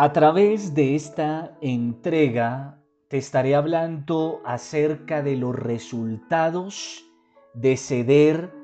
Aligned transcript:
A 0.00 0.12
través 0.12 0.74
de 0.74 0.94
esta 0.94 1.58
entrega 1.60 2.80
te 3.08 3.18
estaré 3.18 3.56
hablando 3.56 4.40
acerca 4.44 5.24
de 5.24 5.34
los 5.34 5.56
resultados 5.56 7.04
de 7.52 7.76
ceder 7.76 8.54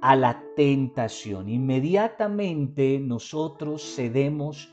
a 0.00 0.14
la 0.14 0.44
tentación. 0.54 1.48
Inmediatamente 1.48 3.00
nosotros 3.00 3.96
cedemos 3.96 4.72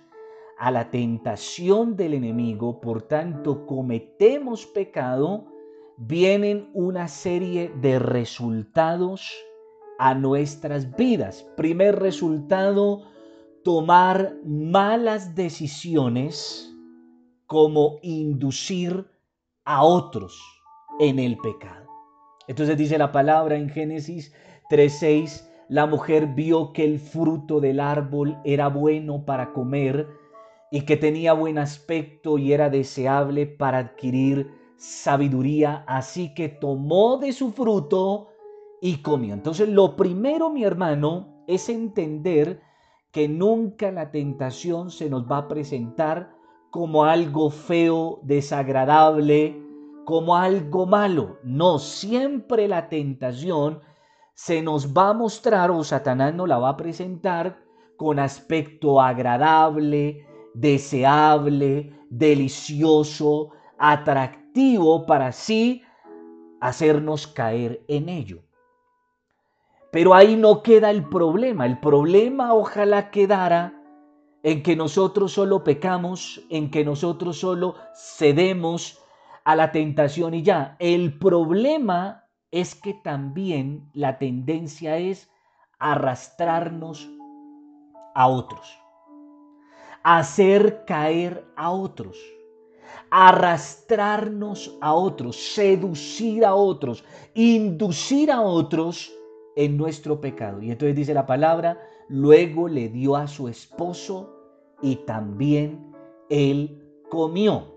a 0.59 0.69
la 0.69 0.91
tentación 0.91 1.95
del 1.95 2.13
enemigo, 2.13 2.79
por 2.79 3.01
tanto 3.01 3.65
cometemos 3.65 4.67
pecado, 4.67 5.47
vienen 5.97 6.69
una 6.75 7.07
serie 7.07 7.73
de 7.81 7.97
resultados 7.97 9.33
a 9.97 10.13
nuestras 10.13 10.95
vidas. 10.95 11.41
Primer 11.57 11.97
resultado, 11.97 13.01
tomar 13.63 14.35
malas 14.45 15.35
decisiones 15.35 16.69
como 17.47 17.99
inducir 18.01 19.07
a 19.65 19.83
otros 19.83 20.41
en 20.99 21.19
el 21.19 21.37
pecado. 21.37 21.87
Entonces 22.47 22.77
dice 22.77 22.97
la 22.97 23.11
palabra 23.11 23.55
en 23.55 23.69
Génesis 23.69 24.33
3:6, 24.69 25.49
la 25.69 25.85
mujer 25.85 26.27
vio 26.27 26.73
que 26.73 26.83
el 26.83 26.99
fruto 26.99 27.59
del 27.61 27.79
árbol 27.79 28.37
era 28.43 28.67
bueno 28.67 29.25
para 29.25 29.53
comer 29.53 30.07
y 30.71 30.81
que 30.81 30.97
tenía 30.97 31.33
buen 31.33 31.57
aspecto 31.57 32.37
y 32.37 32.51
era 32.51 32.69
deseable 32.69 33.45
para 33.45 33.77
adquirir 33.77 34.51
sabiduría, 34.75 35.85
así 35.87 36.33
que 36.33 36.49
tomó 36.49 37.17
de 37.17 37.31
su 37.31 37.51
fruto 37.51 38.27
y 38.81 38.97
comió. 38.97 39.33
Entonces 39.33 39.69
lo 39.69 39.95
primero, 39.95 40.49
mi 40.49 40.65
hermano, 40.65 41.43
es 41.47 41.69
entender 41.69 42.61
que 43.13 43.29
nunca 43.29 43.91
la 43.91 44.09
tentación 44.09 44.89
se 44.89 45.07
nos 45.07 45.31
va 45.31 45.37
a 45.37 45.47
presentar 45.47 46.35
como 46.71 47.05
algo 47.05 47.51
feo, 47.51 48.19
desagradable, 48.23 49.55
como 50.03 50.35
algo 50.35 50.87
malo. 50.87 51.37
No, 51.43 51.77
siempre 51.77 52.67
la 52.67 52.89
tentación 52.89 53.81
se 54.33 54.63
nos 54.63 54.97
va 54.97 55.09
a 55.09 55.13
mostrar 55.13 55.69
o 55.69 55.83
Satanás 55.83 56.33
nos 56.33 56.49
la 56.49 56.57
va 56.57 56.69
a 56.69 56.77
presentar 56.77 57.59
con 57.97 58.17
aspecto 58.17 58.99
agradable, 58.99 60.25
deseable, 60.55 61.95
delicioso, 62.09 63.51
atractivo 63.77 65.05
para 65.05 65.27
así 65.27 65.83
hacernos 66.59 67.27
caer 67.27 67.85
en 67.87 68.09
ello. 68.09 68.42
Pero 69.93 70.15
ahí 70.15 70.35
no 70.35 70.63
queda 70.63 70.89
el 70.89 71.07
problema. 71.07 71.67
El 71.67 71.79
problema 71.79 72.55
ojalá 72.55 73.11
quedara 73.11 73.79
en 74.41 74.63
que 74.63 74.75
nosotros 74.75 75.33
solo 75.33 75.63
pecamos, 75.63 76.41
en 76.49 76.71
que 76.71 76.83
nosotros 76.83 77.37
solo 77.37 77.75
cedemos 77.95 78.99
a 79.43 79.55
la 79.55 79.71
tentación 79.71 80.33
y 80.33 80.41
ya. 80.41 80.75
El 80.79 81.19
problema 81.19 82.25
es 82.49 82.73
que 82.73 82.95
también 82.95 83.87
la 83.93 84.17
tendencia 84.17 84.97
es 84.97 85.29
arrastrarnos 85.77 87.07
a 88.15 88.27
otros, 88.27 88.75
hacer 90.01 90.85
caer 90.85 91.45
a 91.55 91.69
otros, 91.69 92.17
arrastrarnos 93.11 94.75
a 94.81 94.93
otros, 94.93 95.35
seducir 95.35 96.43
a 96.43 96.55
otros, 96.55 97.05
inducir 97.35 98.31
a 98.31 98.41
otros 98.41 99.11
en 99.55 99.77
nuestro 99.77 100.19
pecado. 100.21 100.61
Y 100.61 100.71
entonces 100.71 100.95
dice 100.95 101.13
la 101.13 101.25
palabra, 101.25 101.79
luego 102.09 102.67
le 102.67 102.89
dio 102.89 103.15
a 103.15 103.27
su 103.27 103.47
esposo 103.47 104.33
y 104.81 104.97
también 105.05 105.93
él 106.29 106.81
comió. 107.09 107.73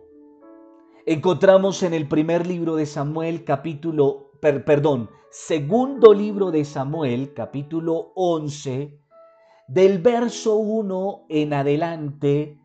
Encontramos 1.05 1.83
en 1.83 1.95
el 1.95 2.09
primer 2.09 2.47
libro 2.47 2.75
de 2.75 2.87
Samuel 2.87 3.45
capítulo, 3.45 4.33
perdón, 4.41 5.09
segundo 5.31 6.13
libro 6.13 6.51
de 6.51 6.65
Samuel 6.65 7.33
capítulo 7.35 8.13
11, 8.17 8.99
del 9.69 9.99
verso 10.01 10.57
1 10.57 11.27
en 11.29 11.53
adelante, 11.53 12.59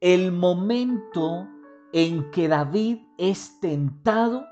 el 0.00 0.30
momento 0.30 1.48
en 1.92 2.30
que 2.30 2.48
David 2.48 2.98
es 3.18 3.58
tentado, 3.60 4.44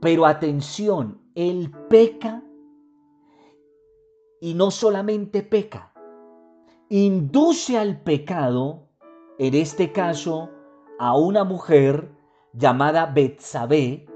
pero 0.00 0.24
atención, 0.24 1.20
él 1.36 1.70
peca 1.88 2.42
y 4.40 4.54
no 4.54 4.70
solamente 4.70 5.42
peca, 5.42 5.92
induce 6.88 7.78
al 7.78 8.00
pecado, 8.00 8.88
en 9.38 9.54
este 9.54 9.92
caso 9.92 10.50
a 10.98 11.16
una 11.16 11.44
mujer 11.44 12.10
llamada 12.54 13.06
Betsabé, 13.06 14.06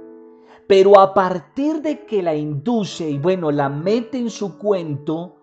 pero 0.67 0.99
a 0.99 1.13
partir 1.13 1.83
de 1.83 2.07
que 2.07 2.23
la 2.23 2.35
induce 2.35 3.11
y 3.11 3.19
bueno, 3.19 3.51
la 3.51 3.69
mete 3.69 4.19
en 4.19 4.31
su 4.31 4.57
cuento, 4.57 5.37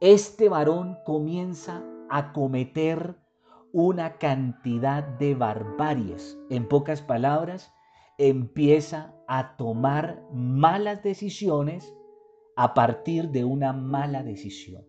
este 0.00 0.48
varón 0.48 0.98
comienza 1.04 1.84
a 2.08 2.32
cometer 2.32 3.16
una 3.72 4.18
cantidad 4.18 5.02
de 5.02 5.34
barbaries. 5.34 6.38
En 6.48 6.68
pocas 6.68 7.02
palabras, 7.02 7.72
empieza 8.18 9.14
a 9.26 9.56
tomar 9.56 10.22
malas 10.32 11.02
decisiones 11.02 11.94
a 12.56 12.74
partir 12.74 13.30
de 13.30 13.44
una 13.44 13.72
mala 13.72 14.22
decisión. 14.22 14.84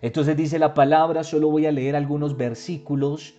Entonces 0.00 0.36
dice 0.36 0.58
la 0.58 0.74
palabra, 0.74 1.24
solo 1.24 1.50
voy 1.50 1.66
a 1.66 1.72
leer 1.72 1.96
algunos 1.96 2.36
versículos 2.36 3.34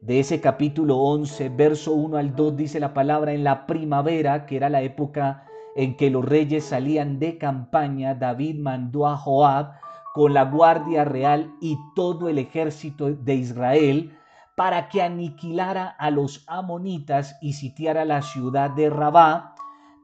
de 0.00 0.20
ese 0.20 0.40
capítulo 0.40 0.98
11, 0.98 1.48
verso 1.50 1.94
1 1.94 2.18
al 2.18 2.36
2, 2.36 2.56
dice 2.56 2.80
la 2.80 2.92
palabra, 2.94 3.32
en 3.32 3.44
la 3.44 3.66
primavera, 3.66 4.46
que 4.46 4.56
era 4.56 4.68
la 4.68 4.82
época 4.82 5.46
en 5.74 5.96
que 5.96 6.10
los 6.10 6.24
reyes 6.24 6.64
salían 6.64 7.18
de 7.18 7.38
campaña, 7.38 8.14
David 8.14 8.58
mandó 8.58 9.06
a 9.06 9.16
Joab 9.16 9.72
con 10.14 10.32
la 10.32 10.44
guardia 10.44 11.04
real 11.04 11.52
y 11.60 11.76
todo 11.94 12.28
el 12.28 12.38
ejército 12.38 13.10
de 13.12 13.34
Israel 13.34 14.15
para 14.56 14.88
que 14.88 15.02
aniquilara 15.02 15.86
a 15.86 16.10
los 16.10 16.42
amonitas 16.48 17.36
y 17.40 17.52
sitiara 17.52 18.04
la 18.04 18.22
ciudad 18.22 18.70
de 18.70 18.90
Rabá, 18.90 19.54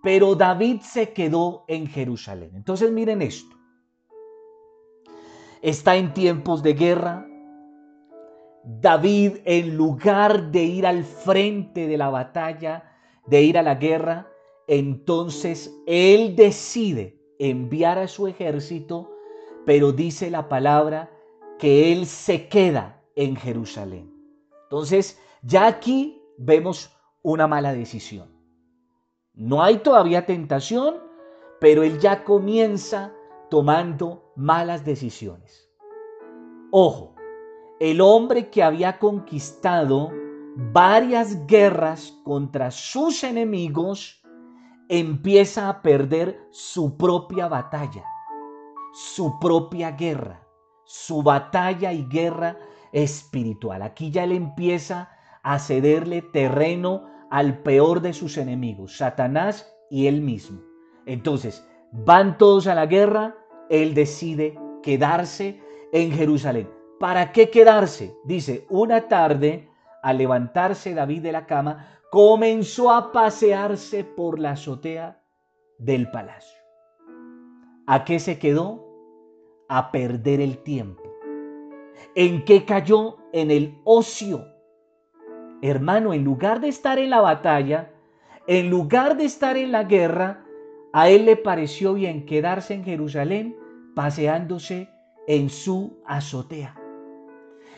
pero 0.03 0.35
David 0.35 0.83
se 0.83 1.13
quedó 1.13 1.65
en 1.69 1.87
Jerusalén. 1.87 2.51
Entonces 2.55 2.93
miren 2.93 3.23
esto. 3.23 3.57
Está 5.63 5.97
en 5.97 6.13
tiempos 6.13 6.63
de 6.63 6.75
guerra. 6.75 7.27
David, 8.65 9.39
en 9.45 9.77
lugar 9.77 10.51
de 10.51 10.65
ir 10.65 10.87
al 10.87 11.05
frente 11.05 11.89
de 11.89 11.97
la 11.97 12.11
batalla, 12.11 12.93
de 13.27 13.43
ir 13.43 13.57
a 13.57 13.63
la 13.63 13.77
guerra, 13.77 14.29
entonces 14.67 15.75
él 15.87 16.37
decide 16.37 17.19
enviar 17.39 17.99
a 17.99 18.07
su 18.07 18.29
ejército, 18.29 19.11
pero 19.65 19.93
dice 19.93 20.31
la 20.31 20.49
palabra 20.49 21.11
que 21.59 21.93
él 21.93 22.07
se 22.07 22.49
queda 22.49 23.03
en 23.17 23.37
Jerusalén. 23.37 24.12
Entonces, 24.72 25.21
ya 25.43 25.66
aquí 25.66 26.25
vemos 26.38 26.97
una 27.21 27.47
mala 27.47 27.75
decisión. 27.75 28.34
No 29.34 29.62
hay 29.62 29.81
todavía 29.81 30.25
tentación, 30.25 30.94
pero 31.60 31.83
él 31.83 31.99
ya 31.99 32.25
comienza 32.25 33.12
tomando 33.50 34.33
malas 34.34 34.83
decisiones. 34.83 35.71
Ojo, 36.71 37.15
el 37.81 38.00
hombre 38.00 38.49
que 38.49 38.62
había 38.62 38.99
conquistado 38.99 40.10
varias 40.56 41.47
guerras 41.47 42.19
contra 42.25 42.71
sus 42.71 43.25
enemigos 43.25 44.22
empieza 44.89 45.69
a 45.69 45.83
perder 45.83 46.49
su 46.50 46.97
propia 46.97 47.47
batalla, 47.47 48.06
su 48.94 49.39
propia 49.39 49.91
guerra, 49.91 50.49
su 50.87 51.22
batalla 51.22 51.93
y 51.93 52.06
guerra 52.09 52.57
espiritual. 52.92 53.83
Aquí 53.83 54.10
ya 54.10 54.24
él 54.24 54.33
empieza 54.33 55.10
a 55.42 55.59
cederle 55.59 56.22
terreno 56.22 57.06
al 57.30 57.59
peor 57.62 58.00
de 58.00 58.12
sus 58.12 58.36
enemigos, 58.36 58.98
Satanás 58.98 59.74
y 59.91 60.06
él 60.06 60.21
mismo. 60.21 60.60
Entonces, 61.06 61.66
van 61.91 62.39
todos 62.39 62.66
a 62.66 62.74
la 62.74 62.86
guerra, 62.86 63.34
él 63.71 63.94
decide 63.94 64.59
quedarse 64.83 65.60
en 65.92 66.12
Jerusalén. 66.12 66.71
¿Para 67.00 67.33
qué 67.33 67.50
quedarse? 67.50 68.15
Dice, 68.24 68.66
una 68.71 69.09
tarde, 69.09 69.68
al 70.03 70.18
levantarse 70.18 70.95
David 70.95 71.22
de 71.22 71.33
la 71.33 71.47
cama, 71.47 71.88
comenzó 72.10 72.92
a 72.92 73.12
pasearse 73.12 74.04
por 74.04 74.38
la 74.38 74.53
azotea 74.53 75.21
del 75.78 76.10
palacio. 76.10 76.59
¿A 77.86 78.04
qué 78.04 78.21
se 78.21 78.38
quedó? 78.38 78.86
A 79.68 79.91
perder 79.91 80.41
el 80.41 80.59
tiempo 80.59 81.02
¿En 82.14 82.44
qué 82.44 82.64
cayó? 82.66 83.16
En 83.32 83.50
el 83.50 83.80
ocio. 83.84 84.47
Hermano, 85.62 86.12
en 86.12 86.24
lugar 86.24 86.60
de 86.60 86.68
estar 86.68 86.98
en 86.98 87.09
la 87.09 87.22
batalla, 87.22 87.91
en 88.47 88.68
lugar 88.68 89.16
de 89.16 89.24
estar 89.24 89.56
en 89.56 89.72
la 89.72 89.84
guerra, 89.84 90.44
a 90.92 91.09
él 91.09 91.24
le 91.24 91.36
pareció 91.36 91.94
bien 91.94 92.26
quedarse 92.26 92.74
en 92.74 92.84
Jerusalén 92.84 93.56
paseándose 93.94 94.91
en 95.26 95.48
su 95.48 96.03
azotea. 96.04 96.76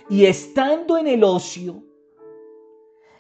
Y 0.09 0.25
estando 0.27 0.99
en 0.99 1.07
el 1.07 1.23
ocio, 1.23 1.85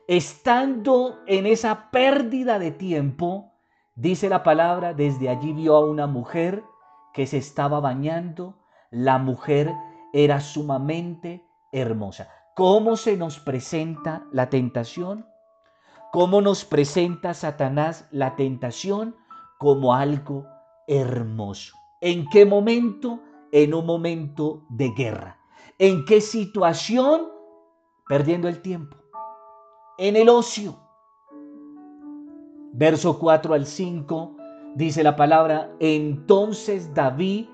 estando 0.09 1.21
en 1.27 1.47
esa 1.47 1.91
pérdida 1.93 2.59
de 2.59 2.73
tiempo, 2.73 3.53
dice 3.95 4.29
la 4.29 4.43
palabra, 4.43 4.95
desde 4.95 5.29
allí 5.29 5.53
vio 5.53 5.77
a 5.77 5.87
una 5.87 6.09
mujer 6.09 6.65
que 7.13 7.27
se 7.27 7.39
estaba 7.39 7.79
bañando. 7.79 8.59
La 8.91 9.19
mujer 9.19 9.71
era 10.15 10.41
sumamente 10.41 11.45
hermosa. 11.73 12.29
¿Cómo 12.55 12.97
se 12.97 13.17
nos 13.17 13.41
presenta 13.41 14.25
la 14.31 14.49
tentación? 14.49 15.27
¿Cómo 16.13 16.41
nos 16.41 16.65
presenta 16.65 17.35
Satanás 17.35 18.07
la 18.13 18.37
tentación? 18.37 19.17
Como 19.59 19.93
algo 19.93 20.47
hermoso. 20.87 21.77
¿En 22.01 22.29
qué 22.29 22.47
momento? 22.47 23.21
En 23.51 23.75
un 23.75 23.87
momento 23.87 24.65
de 24.71 24.91
guerra. 24.91 25.37
¿En 25.79 26.05
qué 26.05 26.21
situación? 26.21 27.23
Perdiendo 28.09 28.47
el 28.47 28.63
tiempo. 28.63 28.97
En 29.99 30.15
el 30.15 30.29
ocio. 30.29 30.79
Verso 32.73 33.19
4 33.19 33.55
al 33.55 33.67
5 33.67 34.37
dice 34.77 35.03
la 35.03 35.17
palabra, 35.17 35.73
entonces 35.81 36.95
David 36.95 37.47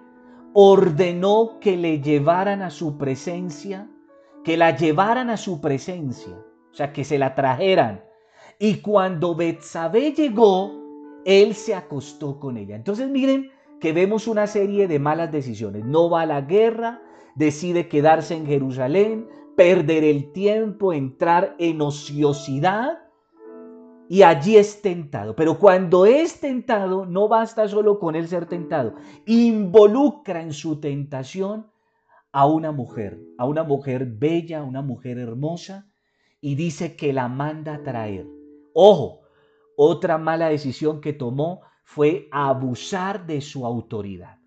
ordenó 0.53 1.59
que 1.61 1.77
le 1.77 2.01
llevaran 2.01 2.63
a 2.63 2.71
su 2.71 2.99
presencia, 2.99 3.91
que 4.45 4.57
la 4.57 4.77
llevaran 4.77 5.31
a 5.31 5.37
su 5.37 5.61
presencia, 5.61 6.35
o 6.71 6.75
sea, 6.75 6.93
que 6.93 7.05
se 7.05 7.19
la 7.19 7.35
trajeran. 7.35 8.05
Y 8.59 8.77
cuando 8.81 9.35
Betsabé 9.35 10.13
llegó, 10.13 10.73
él 11.25 11.55
se 11.55 11.75
acostó 11.75 12.39
con 12.39 12.57
ella. 12.57 12.77
Entonces 12.77 13.09
miren 13.09 13.51
que 13.81 13.93
vemos 13.93 14.27
una 14.29 14.47
serie 14.47 14.89
de 14.89 14.99
malas 14.99 15.33
decisiones. 15.33 15.85
No 15.85 16.11
va 16.11 16.23
a 16.23 16.27
la 16.27 16.43
guerra, 16.43 17.01
decide 17.35 17.89
quedarse 17.89 18.35
en 18.35 18.47
Jerusalén, 18.47 19.29
perder 19.57 20.05
el 20.05 20.33
tiempo, 20.33 20.93
entrar 20.93 21.55
en 21.59 21.81
ociosidad 21.81 22.99
y 24.11 24.25
allí 24.25 24.57
es 24.57 24.83
tentado. 24.83 25.37
Pero 25.37 25.57
cuando 25.57 26.05
es 26.05 26.41
tentado, 26.41 27.07
no 27.07 27.29
basta 27.29 27.69
solo 27.69 28.01
con 28.01 28.17
él 28.17 28.27
ser 28.27 28.47
tentado, 28.47 28.97
involucra 29.25 30.43
en 30.43 30.53
su 30.53 30.81
tentación 30.81 31.71
a 32.33 32.45
una 32.45 32.73
mujer, 32.73 33.21
a 33.39 33.45
una 33.45 33.63
mujer 33.63 34.07
bella, 34.07 34.59
a 34.59 34.65
una 34.65 34.83
mujer 34.83 35.17
hermosa, 35.17 35.87
y 36.41 36.57
dice 36.57 36.97
que 36.97 37.13
la 37.13 37.29
manda 37.29 37.77
a 37.77 37.83
traer. 37.85 38.27
Ojo, 38.75 39.21
otra 39.77 40.19
mala 40.19 40.49
decisión 40.49 41.01
que 41.01 41.13
tomó 41.13 41.61
fue 41.85 42.27
abusar 42.33 43.27
de 43.29 43.41
su 43.41 43.65
autoridad. 43.65 44.39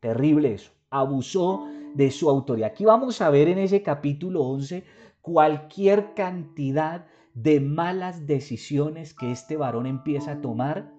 Terrible 0.00 0.54
eso, 0.54 0.72
abusó 0.88 1.66
de 1.94 2.10
su 2.10 2.30
autoridad. 2.30 2.70
Aquí 2.70 2.86
vamos 2.86 3.20
a 3.20 3.28
ver 3.28 3.48
en 3.48 3.58
ese 3.58 3.82
capítulo 3.82 4.44
11 4.44 4.82
cualquier 5.20 6.14
cantidad 6.14 7.04
de 7.34 7.60
malas 7.60 8.26
decisiones 8.26 9.12
que 9.12 9.30
este 9.32 9.56
varón 9.56 9.86
empieza 9.86 10.32
a 10.32 10.40
tomar 10.40 10.92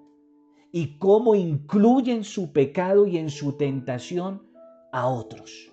y 0.71 0.97
cómo 0.97 1.35
incluye 1.35 2.11
en 2.11 2.25
su 2.25 2.51
pecado 2.51 3.07
y 3.07 3.17
en 3.17 3.29
su 3.29 3.53
tentación 3.53 4.45
a 4.91 5.07
otros, 5.07 5.71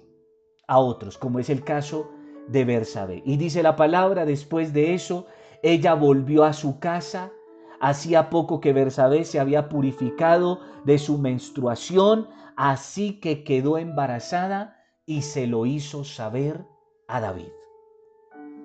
a 0.69 0.79
otros, 0.79 1.19
como 1.19 1.41
es 1.41 1.51
el 1.51 1.65
caso 1.65 2.11
de 2.49 2.65
Bersabé. 2.65 3.23
Y 3.27 3.37
dice 3.37 3.63
la 3.63 3.75
palabra, 3.75 4.25
después 4.25 4.73
de 4.73 4.95
eso, 4.95 5.27
ella 5.63 5.95
volvió 5.95 6.45
a 6.45 6.53
su 6.53 6.79
casa. 6.79 7.33
Hacía 7.81 8.31
poco 8.31 8.61
que 8.61 8.73
Bersabé 8.73 9.25
se 9.25 9.41
había 9.41 9.69
purificado 9.69 10.61
de 10.85 10.99
su 10.99 11.19
menstruación, 11.19 12.29
así 12.57 13.19
que 13.19 13.43
quedó 13.43 13.79
embarazada 13.79 14.77
y 15.05 15.23
se 15.23 15.49
lo 15.49 15.67
hizo 15.67 16.05
saber 16.05 16.65
a 17.09 17.21
David. 17.21 17.51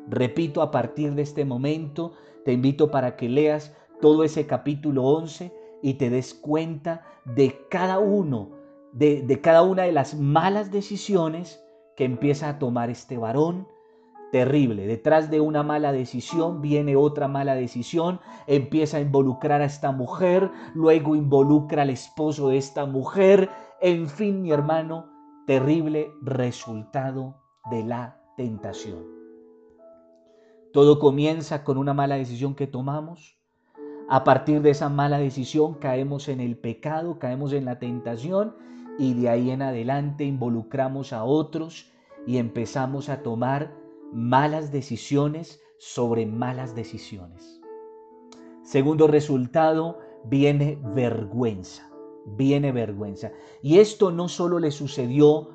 Repito, 0.07 0.61
a 0.61 0.71
partir 0.71 1.13
de 1.13 1.21
este 1.21 1.45
momento, 1.45 2.13
te 2.45 2.53
invito 2.53 2.91
para 2.91 3.15
que 3.15 3.27
leas 3.27 3.75
todo 4.01 4.23
ese 4.23 4.47
capítulo 4.47 5.03
11 5.03 5.53
y 5.81 5.95
te 5.95 6.09
des 6.09 6.33
cuenta 6.33 7.03
de 7.25 7.65
cada 7.69 7.99
uno, 7.99 8.51
de, 8.93 9.21
de 9.21 9.41
cada 9.41 9.63
una 9.63 9.83
de 9.83 9.91
las 9.91 10.15
malas 10.15 10.71
decisiones 10.71 11.63
que 11.95 12.05
empieza 12.05 12.47
a 12.47 12.59
tomar 12.59 12.89
este 12.89 13.17
varón, 13.17 13.67
terrible. 14.31 14.87
Detrás 14.87 15.29
de 15.29 15.41
una 15.41 15.63
mala 15.63 15.91
decisión 15.91 16.61
viene 16.61 16.95
otra 16.95 17.27
mala 17.27 17.55
decisión, 17.55 18.19
empieza 18.45 18.97
a 18.97 19.01
involucrar 19.01 19.61
a 19.61 19.65
esta 19.65 19.91
mujer, 19.91 20.51
luego 20.73 21.15
involucra 21.15 21.83
al 21.83 21.89
esposo 21.89 22.49
de 22.49 22.57
esta 22.57 22.85
mujer, 22.85 23.49
en 23.81 24.07
fin, 24.07 24.41
mi 24.41 24.51
hermano, 24.51 25.09
terrible 25.45 26.11
resultado 26.21 27.35
de 27.71 27.83
la 27.83 28.21
tentación. 28.35 29.16
Todo 30.73 30.99
comienza 30.99 31.63
con 31.63 31.77
una 31.77 31.93
mala 31.93 32.15
decisión 32.15 32.55
que 32.55 32.67
tomamos. 32.67 33.37
A 34.09 34.23
partir 34.23 34.61
de 34.61 34.69
esa 34.69 34.89
mala 34.89 35.17
decisión 35.17 35.75
caemos 35.75 36.29
en 36.29 36.39
el 36.39 36.57
pecado, 36.57 37.19
caemos 37.19 37.53
en 37.53 37.65
la 37.65 37.79
tentación 37.79 38.55
y 38.97 39.13
de 39.13 39.29
ahí 39.29 39.51
en 39.51 39.61
adelante 39.61 40.23
involucramos 40.23 41.13
a 41.13 41.23
otros 41.23 41.91
y 42.25 42.37
empezamos 42.37 43.09
a 43.09 43.21
tomar 43.21 43.73
malas 44.13 44.71
decisiones 44.71 45.61
sobre 45.77 46.25
malas 46.25 46.75
decisiones. 46.75 47.61
Segundo 48.63 49.07
resultado, 49.07 49.99
viene 50.25 50.79
vergüenza 50.95 51.87
viene 52.35 52.71
vergüenza. 52.71 53.31
Y 53.61 53.79
esto 53.79 54.11
no 54.11 54.27
solo 54.27 54.59
le 54.59 54.71
sucedió 54.71 55.51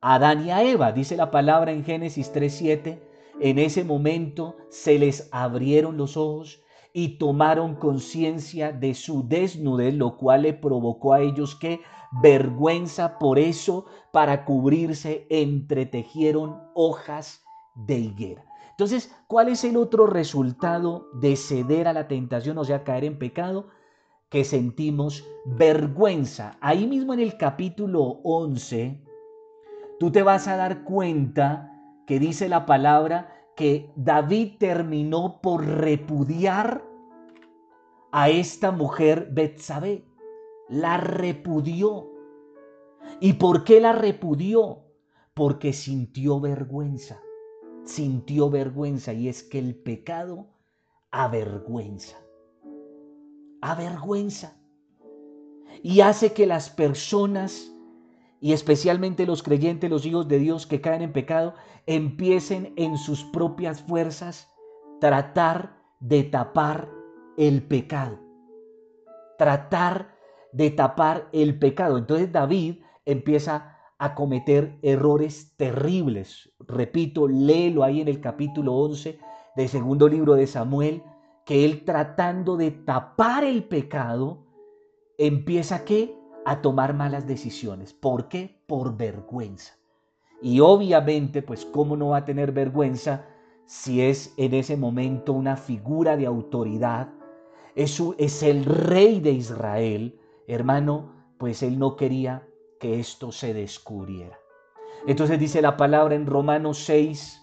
a 0.00 0.16
Adán 0.16 0.46
y 0.46 0.50
a 0.50 0.62
Eva, 0.62 0.92
dice 0.92 1.16
la 1.16 1.30
palabra 1.30 1.72
en 1.72 1.84
Génesis 1.84 2.32
3:7, 2.32 2.98
en 3.40 3.58
ese 3.58 3.84
momento 3.84 4.56
se 4.68 4.98
les 4.98 5.28
abrieron 5.32 5.96
los 5.96 6.16
ojos 6.16 6.62
y 6.92 7.18
tomaron 7.18 7.74
conciencia 7.74 8.72
de 8.72 8.94
su 8.94 9.26
desnudez, 9.26 9.94
lo 9.94 10.16
cual 10.16 10.42
le 10.42 10.52
provocó 10.52 11.12
a 11.12 11.20
ellos 11.20 11.56
que 11.56 11.80
vergüenza, 12.22 13.18
por 13.18 13.38
eso 13.38 13.86
para 14.12 14.44
cubrirse 14.44 15.26
entretejieron 15.28 16.60
hojas 16.74 17.42
de 17.74 17.98
higuera. 17.98 18.44
Entonces, 18.70 19.14
¿cuál 19.26 19.48
es 19.48 19.64
el 19.64 19.76
otro 19.76 20.06
resultado 20.06 21.08
de 21.14 21.36
ceder 21.36 21.88
a 21.88 21.92
la 21.92 22.06
tentación, 22.06 22.58
o 22.58 22.64
sea, 22.64 22.84
caer 22.84 23.04
en 23.04 23.18
pecado? 23.18 23.68
que 24.34 24.42
sentimos 24.42 25.24
vergüenza. 25.44 26.58
Ahí 26.60 26.88
mismo 26.88 27.14
en 27.14 27.20
el 27.20 27.36
capítulo 27.36 28.02
11, 28.24 29.00
tú 30.00 30.10
te 30.10 30.24
vas 30.24 30.48
a 30.48 30.56
dar 30.56 30.82
cuenta 30.82 31.73
que 32.06 32.18
dice 32.18 32.48
la 32.48 32.66
palabra 32.66 33.32
que 33.56 33.92
David 33.96 34.54
terminó 34.58 35.40
por 35.40 35.64
repudiar 35.64 36.84
a 38.12 38.28
esta 38.28 38.70
mujer 38.70 39.28
Betsabé. 39.32 40.04
La 40.68 40.96
repudió. 40.96 42.10
¿Y 43.20 43.34
por 43.34 43.64
qué 43.64 43.80
la 43.80 43.92
repudió? 43.92 44.84
Porque 45.34 45.72
sintió 45.72 46.40
vergüenza. 46.40 47.20
Sintió 47.84 48.50
vergüenza 48.50 49.12
y 49.12 49.28
es 49.28 49.42
que 49.42 49.58
el 49.58 49.74
pecado 49.74 50.48
avergüenza 51.10 52.24
avergüenza 53.64 54.54
y 55.82 56.00
hace 56.00 56.34
que 56.34 56.46
las 56.46 56.68
personas, 56.68 57.73
y 58.44 58.52
especialmente 58.52 59.24
los 59.24 59.42
creyentes, 59.42 59.88
los 59.88 60.04
hijos 60.04 60.28
de 60.28 60.38
Dios 60.38 60.66
que 60.66 60.82
caen 60.82 61.00
en 61.00 61.14
pecado, 61.14 61.54
empiecen 61.86 62.74
en 62.76 62.98
sus 62.98 63.24
propias 63.24 63.80
fuerzas 63.80 64.52
tratar 65.00 65.78
de 66.00 66.24
tapar 66.24 66.90
el 67.38 67.62
pecado. 67.62 68.18
Tratar 69.38 70.14
de 70.52 70.70
tapar 70.70 71.26
el 71.32 71.58
pecado. 71.58 71.96
Entonces 71.96 72.30
David 72.32 72.82
empieza 73.06 73.78
a 73.96 74.14
cometer 74.14 74.78
errores 74.82 75.54
terribles. 75.56 76.52
Repito, 76.68 77.26
léelo 77.26 77.82
ahí 77.82 78.02
en 78.02 78.08
el 78.08 78.20
capítulo 78.20 78.74
11 78.74 79.18
del 79.56 79.68
segundo 79.70 80.06
libro 80.06 80.34
de 80.34 80.46
Samuel 80.46 81.02
que 81.46 81.64
él 81.64 81.82
tratando 81.86 82.58
de 82.58 82.72
tapar 82.72 83.42
el 83.42 83.64
pecado, 83.64 84.44
empieza 85.16 85.86
¿qué? 85.86 86.14
A 86.44 86.60
tomar 86.60 86.94
malas 86.94 87.26
decisiones. 87.26 87.92
¿Por 87.92 88.28
qué? 88.28 88.60
Por 88.66 88.96
vergüenza. 88.96 89.74
Y 90.42 90.60
obviamente, 90.60 91.42
pues, 91.42 91.64
¿cómo 91.64 91.96
no 91.96 92.08
va 92.08 92.18
a 92.18 92.24
tener 92.24 92.52
vergüenza 92.52 93.26
si 93.66 94.02
es 94.02 94.34
en 94.36 94.54
ese 94.54 94.76
momento 94.76 95.32
una 95.32 95.56
figura 95.56 96.16
de 96.16 96.26
autoridad? 96.26 97.08
Es, 97.74 98.00
es 98.18 98.42
el 98.42 98.64
rey 98.64 99.20
de 99.20 99.32
Israel, 99.32 100.20
hermano, 100.46 101.12
pues 101.38 101.62
él 101.62 101.78
no 101.78 101.96
quería 101.96 102.46
que 102.78 103.00
esto 103.00 103.32
se 103.32 103.54
descubriera. 103.54 104.38
Entonces 105.06 105.38
dice 105.38 105.62
la 105.62 105.76
palabra 105.76 106.14
en 106.14 106.26
Romanos 106.26 106.78
6, 106.84 107.42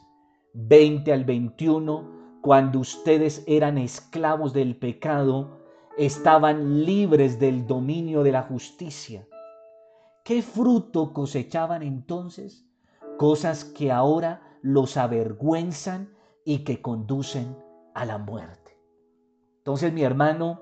20 0.53 1.13
al 1.13 1.25
21, 1.25 2.39
cuando 2.41 2.79
ustedes 2.79 3.43
eran 3.47 3.77
esclavos 3.77 4.53
del 4.53 4.75
pecado, 4.75 5.60
estaban 6.05 6.83
libres 6.83 7.39
del 7.39 7.67
dominio 7.67 8.23
de 8.23 8.31
la 8.31 8.41
justicia. 8.41 9.27
¿Qué 10.23 10.41
fruto 10.41 11.13
cosechaban 11.13 11.83
entonces? 11.83 12.65
Cosas 13.19 13.63
que 13.63 13.91
ahora 13.91 14.41
los 14.63 14.97
avergüenzan 14.97 16.15
y 16.43 16.63
que 16.63 16.81
conducen 16.81 17.55
a 17.93 18.05
la 18.05 18.17
muerte. 18.17 18.79
Entonces, 19.57 19.93
mi 19.93 20.01
hermano, 20.01 20.61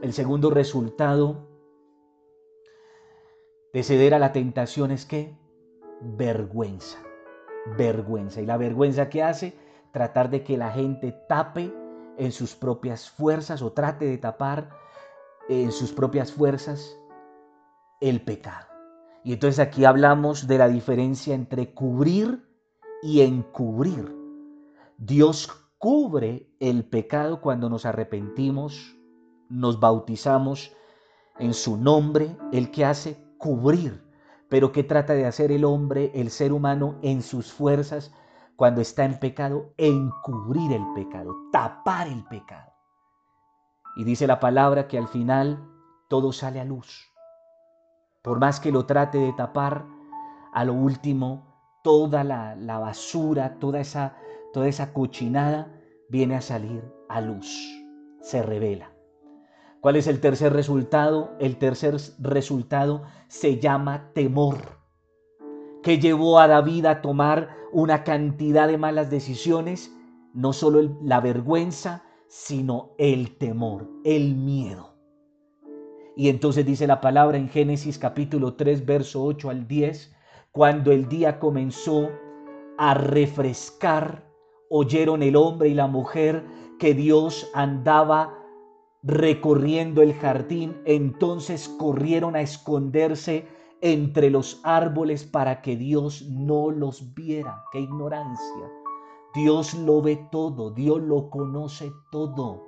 el 0.00 0.14
segundo 0.14 0.48
resultado 0.48 1.46
de 3.74 3.82
ceder 3.82 4.14
a 4.14 4.18
la 4.18 4.32
tentación 4.32 4.92
es 4.92 5.04
que 5.04 5.36
vergüenza, 6.00 6.98
vergüenza. 7.76 8.40
¿Y 8.40 8.46
la 8.46 8.56
vergüenza 8.56 9.10
que 9.10 9.22
hace? 9.22 9.58
Tratar 9.92 10.30
de 10.30 10.42
que 10.42 10.56
la 10.56 10.70
gente 10.70 11.12
tape 11.28 11.70
en 12.18 12.32
sus 12.32 12.54
propias 12.54 13.08
fuerzas 13.08 13.62
o 13.62 13.72
trate 13.72 14.04
de 14.04 14.18
tapar 14.18 14.70
en 15.48 15.72
sus 15.72 15.92
propias 15.92 16.32
fuerzas 16.32 16.96
el 18.00 18.20
pecado. 18.22 18.66
Y 19.24 19.32
entonces 19.32 19.58
aquí 19.58 19.84
hablamos 19.84 20.46
de 20.46 20.58
la 20.58 20.68
diferencia 20.68 21.34
entre 21.34 21.72
cubrir 21.72 22.46
y 23.02 23.22
encubrir. 23.22 24.14
Dios 24.96 25.48
cubre 25.78 26.50
el 26.60 26.84
pecado 26.84 27.40
cuando 27.40 27.68
nos 27.68 27.86
arrepentimos, 27.86 28.96
nos 29.48 29.80
bautizamos 29.80 30.72
en 31.38 31.54
su 31.54 31.76
nombre, 31.76 32.36
el 32.52 32.70
que 32.70 32.84
hace 32.84 33.16
cubrir. 33.38 34.02
Pero 34.48 34.72
¿qué 34.72 34.82
trata 34.82 35.12
de 35.14 35.26
hacer 35.26 35.52
el 35.52 35.64
hombre, 35.64 36.10
el 36.14 36.30
ser 36.30 36.52
humano, 36.52 36.98
en 37.02 37.22
sus 37.22 37.52
fuerzas 37.52 38.12
cuando 38.58 38.80
está 38.80 39.04
en 39.04 39.20
pecado? 39.20 39.72
Encubrir 39.76 40.72
el 40.72 40.84
pecado, 40.92 41.32
tapar 41.52 42.08
el 42.08 42.24
pecado. 42.24 42.72
Y 43.94 44.02
dice 44.02 44.26
la 44.26 44.40
palabra 44.40 44.88
que 44.88 44.98
al 44.98 45.06
final 45.06 45.64
todo 46.08 46.32
sale 46.32 46.58
a 46.58 46.64
luz. 46.64 47.08
Por 48.20 48.40
más 48.40 48.58
que 48.58 48.72
lo 48.72 48.84
trate 48.84 49.18
de 49.18 49.32
tapar, 49.32 49.86
a 50.52 50.64
lo 50.64 50.74
último 50.74 51.54
toda 51.84 52.24
la, 52.24 52.56
basura, 52.80 53.60
toda 53.60 53.78
esa, 53.78 54.16
toda 54.52 54.66
esa 54.66 54.92
cochinada 54.92 55.72
viene 56.08 56.34
a 56.34 56.40
salir 56.40 56.82
a 57.08 57.20
luz, 57.20 57.46
se 58.20 58.42
revela. 58.42 58.90
¿Cuál 59.80 59.94
es 59.94 60.08
el 60.08 60.20
tercer 60.20 60.52
resultado? 60.52 61.36
El 61.38 61.58
tercer 61.58 61.94
resultado 62.18 63.04
se 63.28 63.60
llama 63.60 64.10
temor, 64.14 64.77
que 65.88 65.98
llevó 65.98 66.38
a 66.38 66.46
David 66.46 66.84
a 66.84 67.00
tomar 67.00 67.48
una 67.72 68.04
cantidad 68.04 68.68
de 68.68 68.76
malas 68.76 69.08
decisiones, 69.08 69.90
no 70.34 70.52
solo 70.52 70.98
la 71.02 71.18
vergüenza, 71.22 72.04
sino 72.26 72.90
el 72.98 73.38
temor, 73.38 73.88
el 74.04 74.36
miedo. 74.36 74.98
Y 76.14 76.28
entonces 76.28 76.66
dice 76.66 76.86
la 76.86 77.00
palabra 77.00 77.38
en 77.38 77.48
Génesis 77.48 77.98
capítulo 77.98 78.52
3, 78.52 78.84
verso 78.84 79.24
8 79.24 79.48
al 79.48 79.66
10, 79.66 80.14
cuando 80.52 80.92
el 80.92 81.08
día 81.08 81.38
comenzó 81.38 82.10
a 82.76 82.92
refrescar, 82.92 84.30
oyeron 84.68 85.22
el 85.22 85.36
hombre 85.36 85.70
y 85.70 85.74
la 85.74 85.86
mujer 85.86 86.44
que 86.78 86.92
Dios 86.92 87.50
andaba 87.54 88.34
recorriendo 89.02 90.02
el 90.02 90.12
jardín, 90.12 90.76
entonces 90.84 91.66
corrieron 91.66 92.36
a 92.36 92.42
esconderse 92.42 93.46
entre 93.80 94.30
los 94.30 94.60
árboles 94.64 95.24
para 95.24 95.60
que 95.62 95.76
Dios 95.76 96.26
no 96.28 96.70
los 96.70 97.14
viera. 97.14 97.64
¡Qué 97.72 97.80
ignorancia! 97.80 98.70
Dios 99.34 99.74
lo 99.74 100.02
ve 100.02 100.16
todo, 100.32 100.70
Dios 100.70 101.00
lo 101.00 101.30
conoce 101.30 101.92
todo. 102.10 102.66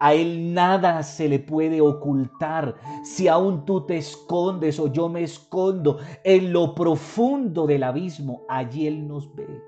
A 0.00 0.14
Él 0.14 0.54
nada 0.54 1.02
se 1.02 1.28
le 1.28 1.38
puede 1.38 1.80
ocultar. 1.82 2.74
Si 3.04 3.28
aún 3.28 3.66
tú 3.66 3.84
te 3.84 3.98
escondes 3.98 4.80
o 4.80 4.90
yo 4.90 5.10
me 5.10 5.22
escondo 5.22 5.98
en 6.24 6.52
lo 6.54 6.74
profundo 6.74 7.66
del 7.66 7.82
abismo, 7.82 8.42
allí 8.48 8.86
Él 8.86 9.06
nos 9.06 9.34
ve. 9.34 9.62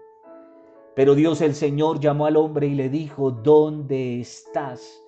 Pero 0.96 1.14
Dios 1.14 1.42
el 1.42 1.54
Señor 1.54 2.00
llamó 2.00 2.26
al 2.26 2.36
hombre 2.36 2.66
y 2.66 2.74
le 2.74 2.88
dijo, 2.88 3.30
¿dónde 3.30 4.20
estás? 4.20 5.02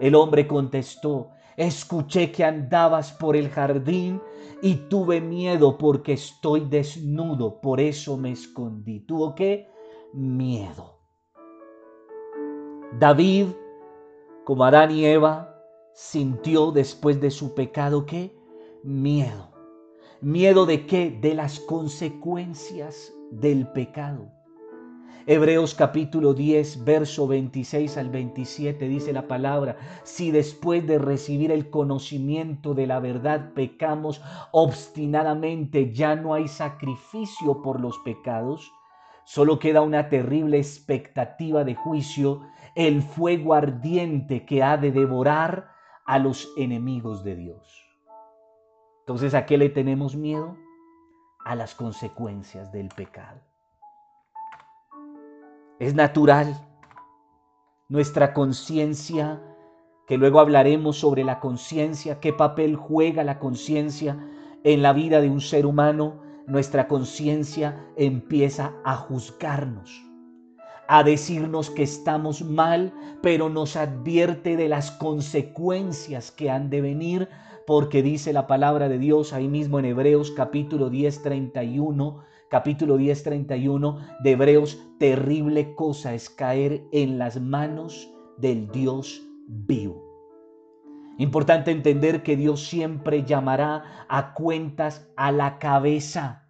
El 0.00 0.14
hombre 0.14 0.46
contestó, 0.46 1.30
escuché 1.60 2.32
que 2.32 2.42
andabas 2.42 3.12
por 3.12 3.36
el 3.36 3.50
jardín 3.50 4.20
y 4.62 4.74
tuve 4.88 5.20
miedo 5.20 5.76
porque 5.76 6.14
estoy 6.14 6.60
desnudo, 6.60 7.60
por 7.60 7.80
eso 7.80 8.16
me 8.16 8.32
escondí. 8.32 9.00
¿Tuvo 9.00 9.34
qué? 9.34 9.68
Miedo. 10.14 10.98
David, 12.98 13.48
como 14.44 14.64
Adán 14.64 14.90
y 14.90 15.04
Eva, 15.04 15.54
sintió 15.92 16.72
después 16.72 17.20
de 17.20 17.30
su 17.30 17.54
pecado 17.54 18.06
qué? 18.06 18.34
Miedo. 18.82 19.50
¿Miedo 20.22 20.64
de 20.64 20.86
qué? 20.86 21.10
De 21.10 21.34
las 21.34 21.60
consecuencias 21.60 23.12
del 23.30 23.70
pecado. 23.72 24.32
Hebreos 25.32 25.76
capítulo 25.76 26.34
10, 26.34 26.82
verso 26.82 27.28
26 27.28 27.98
al 27.98 28.10
27 28.10 28.88
dice 28.88 29.12
la 29.12 29.28
palabra, 29.28 29.76
si 30.02 30.32
después 30.32 30.84
de 30.88 30.98
recibir 30.98 31.52
el 31.52 31.70
conocimiento 31.70 32.74
de 32.74 32.88
la 32.88 32.98
verdad 32.98 33.52
pecamos 33.54 34.20
obstinadamente, 34.50 35.92
ya 35.92 36.16
no 36.16 36.34
hay 36.34 36.48
sacrificio 36.48 37.62
por 37.62 37.78
los 37.78 37.96
pecados, 37.98 38.72
solo 39.22 39.60
queda 39.60 39.82
una 39.82 40.08
terrible 40.08 40.58
expectativa 40.58 41.62
de 41.62 41.76
juicio, 41.76 42.40
el 42.74 43.00
fuego 43.00 43.54
ardiente 43.54 44.44
que 44.44 44.64
ha 44.64 44.78
de 44.78 44.90
devorar 44.90 45.70
a 46.06 46.18
los 46.18 46.48
enemigos 46.56 47.22
de 47.22 47.36
Dios. 47.36 47.86
Entonces, 49.02 49.34
¿a 49.34 49.46
qué 49.46 49.58
le 49.58 49.68
tenemos 49.68 50.16
miedo? 50.16 50.56
A 51.44 51.54
las 51.54 51.76
consecuencias 51.76 52.72
del 52.72 52.88
pecado. 52.88 53.49
Es 55.80 55.94
natural. 55.94 56.68
Nuestra 57.88 58.34
conciencia, 58.34 59.42
que 60.06 60.18
luego 60.18 60.38
hablaremos 60.38 60.98
sobre 60.98 61.24
la 61.24 61.40
conciencia, 61.40 62.20
qué 62.20 62.34
papel 62.34 62.76
juega 62.76 63.24
la 63.24 63.38
conciencia 63.38 64.18
en 64.62 64.82
la 64.82 64.92
vida 64.92 65.22
de 65.22 65.30
un 65.30 65.40
ser 65.40 65.64
humano, 65.64 66.20
nuestra 66.46 66.86
conciencia 66.86 67.82
empieza 67.96 68.74
a 68.84 68.94
juzgarnos, 68.94 70.04
a 70.86 71.02
decirnos 71.02 71.70
que 71.70 71.84
estamos 71.84 72.42
mal, 72.42 72.92
pero 73.22 73.48
nos 73.48 73.74
advierte 73.76 74.58
de 74.58 74.68
las 74.68 74.90
consecuencias 74.90 76.30
que 76.30 76.50
han 76.50 76.68
de 76.68 76.82
venir, 76.82 77.28
porque 77.66 78.02
dice 78.02 78.34
la 78.34 78.46
palabra 78.46 78.90
de 78.90 78.98
Dios 78.98 79.32
ahí 79.32 79.48
mismo 79.48 79.78
en 79.78 79.86
Hebreos 79.86 80.30
capítulo 80.30 80.90
10, 80.90 81.22
31, 81.22 82.29
capítulo 82.50 82.96
10, 82.96 83.22
31 83.22 83.98
de 84.24 84.32
Hebreos, 84.32 84.82
terrible 84.98 85.74
cosa 85.76 86.14
es 86.14 86.28
caer 86.28 86.82
en 86.90 87.16
las 87.16 87.40
manos 87.40 88.10
del 88.38 88.68
Dios 88.72 89.22
vivo. 89.46 90.04
Importante 91.16 91.70
entender 91.70 92.24
que 92.24 92.36
Dios 92.36 92.66
siempre 92.66 93.24
llamará 93.24 94.04
a 94.08 94.34
cuentas 94.34 95.08
a 95.16 95.30
la 95.30 95.58
cabeza. 95.58 96.48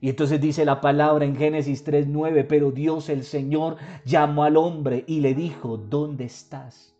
Y 0.00 0.10
entonces 0.10 0.40
dice 0.40 0.64
la 0.64 0.80
palabra 0.80 1.24
en 1.24 1.34
Génesis 1.34 1.84
3:9, 1.84 2.44
pero 2.44 2.70
Dios 2.70 3.08
el 3.08 3.24
Señor 3.24 3.76
llamó 4.04 4.44
al 4.44 4.56
hombre 4.56 5.04
y 5.08 5.18
le 5.20 5.34
dijo, 5.34 5.78
¿dónde 5.78 6.26
estás? 6.26 6.93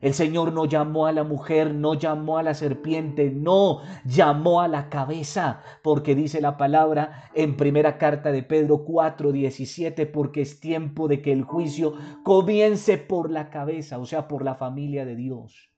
El 0.00 0.14
Señor 0.14 0.54
no 0.54 0.64
llamó 0.64 1.06
a 1.06 1.12
la 1.12 1.24
mujer, 1.24 1.74
no 1.74 1.92
llamó 1.92 2.38
a 2.38 2.42
la 2.42 2.54
serpiente, 2.54 3.30
no, 3.30 3.80
llamó 4.06 4.62
a 4.62 4.68
la 4.68 4.88
cabeza, 4.88 5.60
porque 5.82 6.14
dice 6.14 6.40
la 6.40 6.56
palabra 6.56 7.30
en 7.34 7.56
primera 7.56 7.98
carta 7.98 8.32
de 8.32 8.42
Pedro 8.42 8.84
4, 8.84 9.30
17, 9.30 10.06
porque 10.06 10.40
es 10.40 10.58
tiempo 10.58 11.06
de 11.06 11.20
que 11.20 11.32
el 11.32 11.42
juicio 11.42 11.94
comience 12.24 12.96
por 12.96 13.30
la 13.30 13.50
cabeza, 13.50 13.98
o 13.98 14.06
sea, 14.06 14.26
por 14.26 14.42
la 14.42 14.54
familia 14.54 15.04
de 15.04 15.16
Dios. 15.16 15.70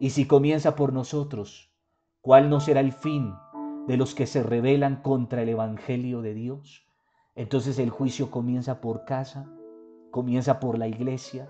Y 0.00 0.10
si 0.10 0.26
comienza 0.26 0.74
por 0.74 0.92
nosotros, 0.92 1.72
¿cuál 2.20 2.50
no 2.50 2.58
será 2.58 2.80
el 2.80 2.92
fin 2.92 3.34
de 3.86 3.96
los 3.96 4.16
que 4.16 4.26
se 4.26 4.42
rebelan 4.42 5.00
contra 5.02 5.42
el 5.42 5.48
Evangelio 5.50 6.22
de 6.22 6.34
Dios? 6.34 6.88
Entonces 7.36 7.78
el 7.78 7.90
juicio 7.90 8.32
comienza 8.32 8.80
por 8.80 9.04
casa, 9.04 9.48
comienza 10.10 10.58
por 10.58 10.76
la 10.76 10.88
iglesia, 10.88 11.48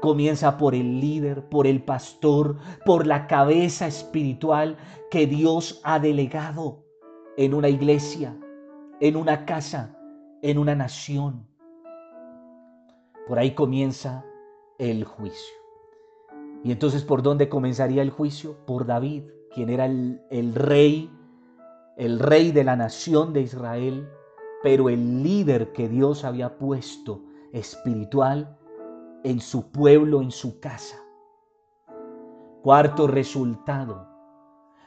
Comienza 0.00 0.56
por 0.56 0.74
el 0.74 1.00
líder, 1.00 1.48
por 1.48 1.66
el 1.66 1.82
pastor, 1.82 2.56
por 2.84 3.06
la 3.06 3.26
cabeza 3.26 3.86
espiritual 3.86 4.76
que 5.10 5.26
Dios 5.26 5.80
ha 5.84 5.98
delegado 5.98 6.84
en 7.36 7.54
una 7.54 7.68
iglesia, 7.68 8.36
en 9.00 9.16
una 9.16 9.44
casa, 9.44 9.96
en 10.42 10.58
una 10.58 10.74
nación. 10.74 11.46
Por 13.26 13.38
ahí 13.38 13.54
comienza 13.54 14.24
el 14.78 15.04
juicio. 15.04 15.54
Y 16.62 16.72
entonces, 16.72 17.04
¿por 17.04 17.22
dónde 17.22 17.48
comenzaría 17.48 18.02
el 18.02 18.10
juicio? 18.10 18.56
Por 18.66 18.86
David, 18.86 19.24
quien 19.54 19.70
era 19.70 19.86
el, 19.86 20.20
el 20.30 20.54
rey, 20.54 21.10
el 21.96 22.18
rey 22.18 22.52
de 22.52 22.64
la 22.64 22.76
nación 22.76 23.32
de 23.32 23.42
Israel, 23.42 24.08
pero 24.62 24.88
el 24.88 25.22
líder 25.22 25.72
que 25.72 25.88
Dios 25.88 26.24
había 26.24 26.58
puesto 26.58 27.22
espiritual 27.52 28.58
en 29.26 29.40
su 29.40 29.72
pueblo, 29.72 30.22
en 30.22 30.30
su 30.30 30.60
casa. 30.60 30.96
Cuarto 32.62 33.08
resultado, 33.08 34.06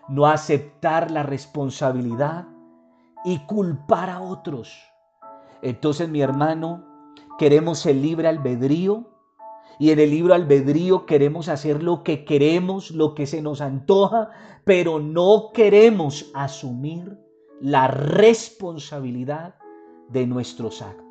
no 0.08 0.28
aceptar 0.28 1.12
la 1.12 1.24
responsabilidad 1.24 2.48
y 3.26 3.40
culpar 3.40 4.10
a 4.10 4.22
otros. 4.22 4.74
Entonces, 5.62 6.08
mi 6.08 6.22
hermano, 6.22 6.86
queremos 7.38 7.86
el 7.86 8.02
libre 8.02 8.30
albedrío 8.30 9.10
y 9.78 9.92
en 9.92 10.00
el 10.00 10.10
libro 10.10 10.34
albedrío 10.34 11.06
queremos 11.06 11.50
hacer 11.50 11.84
lo 11.84 12.04
que 12.04 12.24
queremos, 12.24 12.92
lo 12.92 13.16
que 13.16 13.28
se 13.28 13.42
nos 13.42 13.60
antoja, 13.60 14.30
pero 14.64 15.00
no 15.00 15.52
queremos 15.54 16.32
asumir 16.34 17.20
la 17.60 17.90
responsabilidad 17.90 19.56
de 20.08 20.26
nuestros 20.28 20.82
actos. 20.82 21.09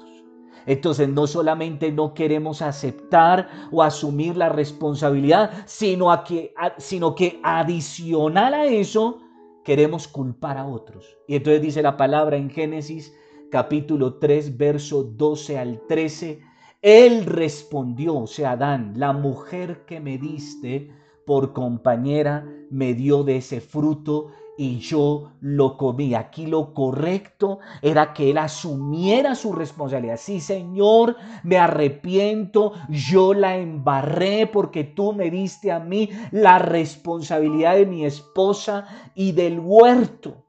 Entonces 0.69 1.09
no 1.09 1.27
solamente 1.27 1.91
no 1.91 2.13
queremos 2.13 2.61
aceptar 2.61 3.49
o 3.73 3.83
asumir 3.83 4.37
la 4.37 4.51
responsabilidad, 4.51 5.51
sino, 5.65 6.13
a 6.13 6.25
que, 6.25 6.53
sino 6.77 7.15
que 7.15 7.41
adicional 7.43 8.53
a 8.53 8.67
eso 8.67 9.19
queremos 9.65 10.07
culpar 10.07 10.59
a 10.59 10.67
otros. 10.67 11.17
Y 11.27 11.37
entonces 11.37 11.63
dice 11.63 11.83
la 11.83 11.97
palabra 11.97 12.37
en 12.37 12.51
Génesis 12.51 13.15
capítulo 13.51 14.19
3, 14.19 14.59
verso 14.59 15.05
12 15.05 15.59
al 15.59 15.81
13, 15.89 16.41
él 16.83 17.25
respondió, 17.25 18.17
o 18.17 18.27
sea, 18.27 18.51
Adán, 18.53 18.93
la 18.97 19.15
mujer 19.15 19.87
que 19.87 20.01
me 20.01 20.19
diste 20.19 20.91
por 21.25 21.55
compañera 21.55 22.47
me 22.71 22.93
dio 22.93 23.25
de 23.25 23.39
ese 23.39 23.63
fruto 23.63 24.33
y 24.59 24.81
yo 24.81 25.31
lo 25.41 25.77
comí. 25.77 26.15
Aquí 26.15 26.47
lo 26.47 26.75
correcto 26.75 27.61
era 27.81 28.13
que 28.13 28.31
él 28.31 28.39
asumiera 28.39 29.37
su 29.37 29.53
responsabilidad. 29.53 30.19
Sí, 30.19 30.41
Señor, 30.41 31.17
me 31.45 31.59
arrepiento, 31.59 32.73
yo 32.89 33.35
la 33.35 33.57
embarré 33.57 34.49
porque 34.49 34.83
tú 34.83 35.13
me 35.13 35.31
diste 35.31 35.71
a 35.71 35.79
mí 35.79 36.11
la 36.33 36.59
responsabilidad 36.59 37.77
de 37.77 37.87
mi 37.87 38.05
esposa 38.05 38.87
y 39.15 39.31
del 39.31 39.61
huerto. 39.61 40.45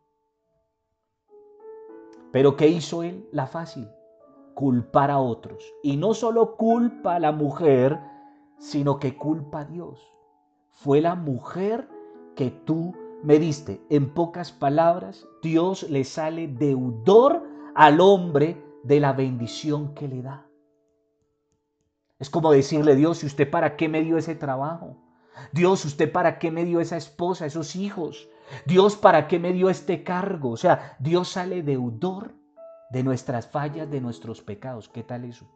Pero 2.31 2.55
¿qué 2.57 2.67
hizo 2.67 3.03
él? 3.03 3.27
La 3.31 3.45
fácil 3.45 3.87
culpar 4.55 5.09
a 5.09 5.19
otros. 5.19 5.63
Y 5.83 5.95
no 5.95 6.13
solo 6.13 6.57
culpa 6.57 7.15
a 7.15 7.19
la 7.19 7.31
mujer, 7.31 7.97
sino 8.57 8.99
que 8.99 9.15
culpa 9.15 9.61
a 9.61 9.65
Dios. 9.65 10.05
Fue 10.67 10.99
la 10.99 11.15
mujer 11.15 11.87
que 12.35 12.51
tú 12.51 12.93
me 13.23 13.39
diste. 13.39 13.81
En 13.89 14.13
pocas 14.13 14.51
palabras, 14.51 15.27
Dios 15.41 15.83
le 15.89 16.03
sale 16.03 16.47
deudor 16.47 17.43
al 17.75 17.99
hombre 18.01 18.63
de 18.83 18.99
la 18.99 19.13
bendición 19.13 19.93
que 19.93 20.07
le 20.07 20.21
da. 20.21 20.45
Es 22.19 22.29
como 22.29 22.51
decirle, 22.51 22.95
Dios, 22.95 23.23
¿y 23.23 23.27
usted 23.27 23.49
para 23.49 23.77
qué 23.77 23.88
me 23.88 24.01
dio 24.01 24.17
ese 24.17 24.35
trabajo? 24.35 24.97
Dios, 25.53 25.85
¿usted 25.85 26.11
para 26.11 26.38
qué 26.38 26.51
me 26.51 26.65
dio 26.65 26.81
esa 26.81 26.97
esposa, 26.97 27.45
esos 27.45 27.75
hijos? 27.75 28.27
Dios, 28.65 28.97
¿para 28.97 29.27
qué 29.27 29.39
me 29.39 29.53
dio 29.53 29.69
este 29.69 30.03
cargo? 30.03 30.51
O 30.51 30.57
sea, 30.57 30.97
Dios 30.99 31.29
sale 31.29 31.63
deudor 31.63 32.33
de 32.89 33.03
nuestras 33.03 33.47
fallas, 33.47 33.89
de 33.89 34.01
nuestros 34.01 34.41
pecados. 34.41 34.89
¿Qué 34.89 35.03
tal 35.03 35.23
eso? 35.23 35.47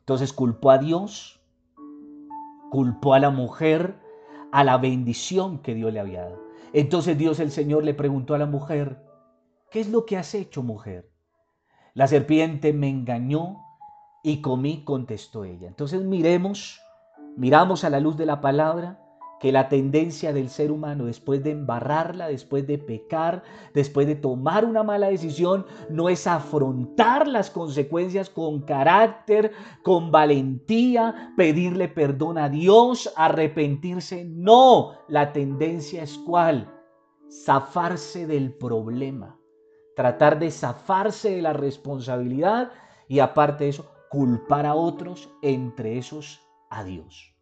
Entonces 0.00 0.32
culpó 0.32 0.70
a 0.70 0.78
Dios, 0.78 1.40
culpó 2.70 3.14
a 3.14 3.18
la 3.18 3.30
mujer, 3.30 3.98
a 4.52 4.64
la 4.64 4.78
bendición 4.78 5.58
que 5.58 5.74
Dios 5.74 5.92
le 5.92 6.00
había 6.00 6.22
dado. 6.22 6.46
Entonces 6.72 7.16
Dios 7.16 7.40
el 7.40 7.50
Señor 7.50 7.84
le 7.84 7.94
preguntó 7.94 8.34
a 8.34 8.38
la 8.38 8.46
mujer, 8.46 9.02
¿qué 9.70 9.80
es 9.80 9.88
lo 9.88 10.04
que 10.04 10.16
has 10.16 10.34
hecho, 10.34 10.62
mujer? 10.62 11.10
La 11.94 12.06
serpiente 12.06 12.72
me 12.72 12.88
engañó 12.88 13.62
y 14.22 14.40
comí, 14.40 14.84
contestó 14.84 15.44
ella. 15.44 15.68
Entonces 15.68 16.02
miremos, 16.02 16.80
miramos 17.36 17.84
a 17.84 17.90
la 17.90 18.00
luz 18.00 18.16
de 18.16 18.26
la 18.26 18.40
palabra 18.40 19.05
que 19.40 19.52
la 19.52 19.68
tendencia 19.68 20.32
del 20.32 20.48
ser 20.48 20.70
humano 20.70 21.04
después 21.06 21.42
de 21.44 21.50
embarrarla, 21.50 22.28
después 22.28 22.66
de 22.66 22.78
pecar, 22.78 23.42
después 23.74 24.06
de 24.06 24.14
tomar 24.14 24.64
una 24.64 24.82
mala 24.82 25.08
decisión, 25.08 25.66
no 25.90 26.08
es 26.08 26.26
afrontar 26.26 27.28
las 27.28 27.50
consecuencias 27.50 28.30
con 28.30 28.62
carácter, 28.62 29.52
con 29.82 30.10
valentía, 30.10 31.34
pedirle 31.36 31.88
perdón 31.88 32.38
a 32.38 32.48
Dios, 32.48 33.12
arrepentirse. 33.16 34.24
No, 34.24 34.92
la 35.08 35.32
tendencia 35.32 36.02
es 36.02 36.16
cuál? 36.18 36.72
Zafarse 37.44 38.26
del 38.26 38.54
problema, 38.54 39.38
tratar 39.96 40.38
de 40.38 40.50
zafarse 40.50 41.30
de 41.30 41.42
la 41.42 41.52
responsabilidad 41.52 42.70
y 43.08 43.18
aparte 43.18 43.64
de 43.64 43.70
eso, 43.70 43.86
culpar 44.08 44.64
a 44.64 44.74
otros, 44.74 45.28
entre 45.42 45.98
esos 45.98 46.40
a 46.70 46.84
Dios. 46.84 47.35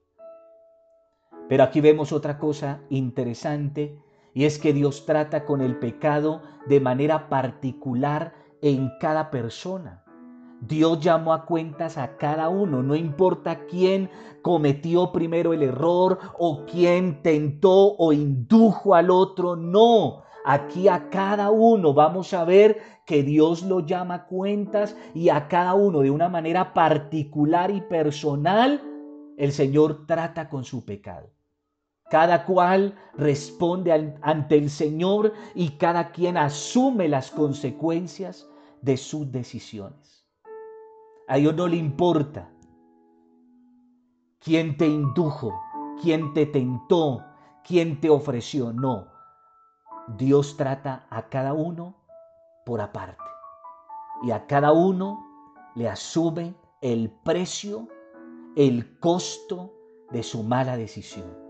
Pero 1.48 1.62
aquí 1.62 1.80
vemos 1.80 2.12
otra 2.12 2.38
cosa 2.38 2.80
interesante 2.88 3.98
y 4.33 4.44
es 4.44 4.59
que 4.59 4.72
Dios 4.72 5.07
trata 5.07 5.44
con 5.44 5.61
el 5.61 5.78
pecado 5.78 6.42
de 6.66 6.80
manera 6.80 7.28
particular 7.28 8.35
en 8.62 8.90
cada 8.98 9.30
persona. 9.30 10.04
Dios 10.61 11.00
llamó 11.00 11.35
a 11.35 11.44
cuentas 11.44 11.98
a 11.98 12.16
cada 12.16 12.48
uno, 12.48 12.83
no 12.83 12.94
importa 12.94 13.66
quién 13.66 14.09
cometió 14.40 15.12
primero 15.12 15.52
el 15.52 15.62
error 15.62 16.18
o 16.38 16.64
quién 16.64 17.22
tentó 17.22 17.94
o 17.96 18.12
indujo 18.12 18.94
al 18.94 19.11
otro, 19.11 19.57
no. 19.57 20.22
Aquí 20.46 20.88
a 20.88 21.11
cada 21.11 21.50
uno 21.50 21.92
vamos 21.92 22.33
a 22.33 22.44
ver 22.44 22.78
que 23.04 23.22
Dios 23.22 23.62
lo 23.62 23.80
llama 23.80 24.14
a 24.14 24.26
cuentas 24.26 24.96
y 25.14 25.28
a 25.28 25.48
cada 25.48 25.74
uno 25.74 26.00
de 26.00 26.11
una 26.11 26.30
manera 26.30 26.72
particular 26.72 27.70
y 27.70 27.83
personal, 27.83 28.83
el 29.37 29.52
Señor 29.52 30.07
trata 30.07 30.48
con 30.48 30.64
su 30.64 30.85
pecado. 30.85 31.34
Cada 32.11 32.45
cual 32.45 32.95
responde 33.14 34.17
ante 34.23 34.57
el 34.57 34.71
Señor 34.71 35.33
y 35.55 35.71
cada 35.71 36.12
quien 36.12 36.37
asume 36.37 37.09
las 37.09 37.31
consecuencias 37.31 38.47
de 38.83 38.97
sus 38.97 39.31
decisiones. 39.33 40.27
A 41.27 41.37
Dios 41.37 41.55
no 41.55 41.67
le 41.67 41.77
importa 41.77 42.51
quién 44.38 44.77
te 44.77 44.87
indujo, 44.87 45.59
quién 46.03 46.35
te 46.35 46.45
tentó, 46.45 47.25
quién 47.67 48.01
te 48.01 48.11
ofreció. 48.11 48.73
No. 48.73 49.09
Dios 50.19 50.57
trata 50.59 51.07
a 51.09 51.31
cada 51.31 51.55
uno 51.55 51.97
por 52.67 52.83
aparte. 52.83 53.25
Y 54.23 54.31
a 54.31 54.47
cada 54.47 54.73
uno 54.73 55.25
le 55.75 55.88
asume 55.88 56.55
el 56.83 57.11
precio, 57.11 57.88
el 58.55 58.99
costo 59.01 59.73
de 60.11 60.23
su 60.23 60.43
mala 60.43 60.77
decisión. 60.77 61.43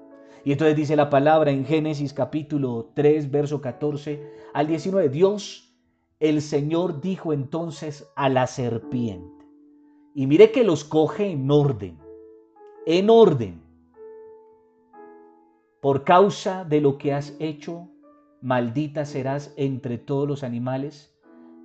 Y 0.44 0.52
entonces 0.52 0.76
dice 0.76 0.94
la 0.94 1.08
palabra 1.08 1.50
en 1.50 1.64
Génesis 1.64 2.12
capítulo 2.12 2.90
3, 2.94 3.30
verso 3.30 3.62
14 3.62 4.30
al 4.52 4.66
19. 4.66 5.08
Dios, 5.08 5.74
el 6.20 6.42
Señor, 6.42 7.00
dijo 7.00 7.32
entonces 7.32 8.12
a 8.14 8.28
la 8.28 8.46
serpiente. 8.46 9.46
Y 10.14 10.26
mire 10.26 10.52
que 10.52 10.62
los 10.62 10.84
coge 10.84 11.30
en 11.30 11.50
orden, 11.50 11.98
en 12.84 13.08
orden. 13.08 13.62
Por 15.80 16.04
causa 16.04 16.64
de 16.64 16.82
lo 16.82 16.98
que 16.98 17.14
has 17.14 17.34
hecho, 17.40 17.88
maldita 18.42 19.06
serás 19.06 19.54
entre 19.56 19.96
todos 19.96 20.28
los 20.28 20.44
animales, 20.44 21.18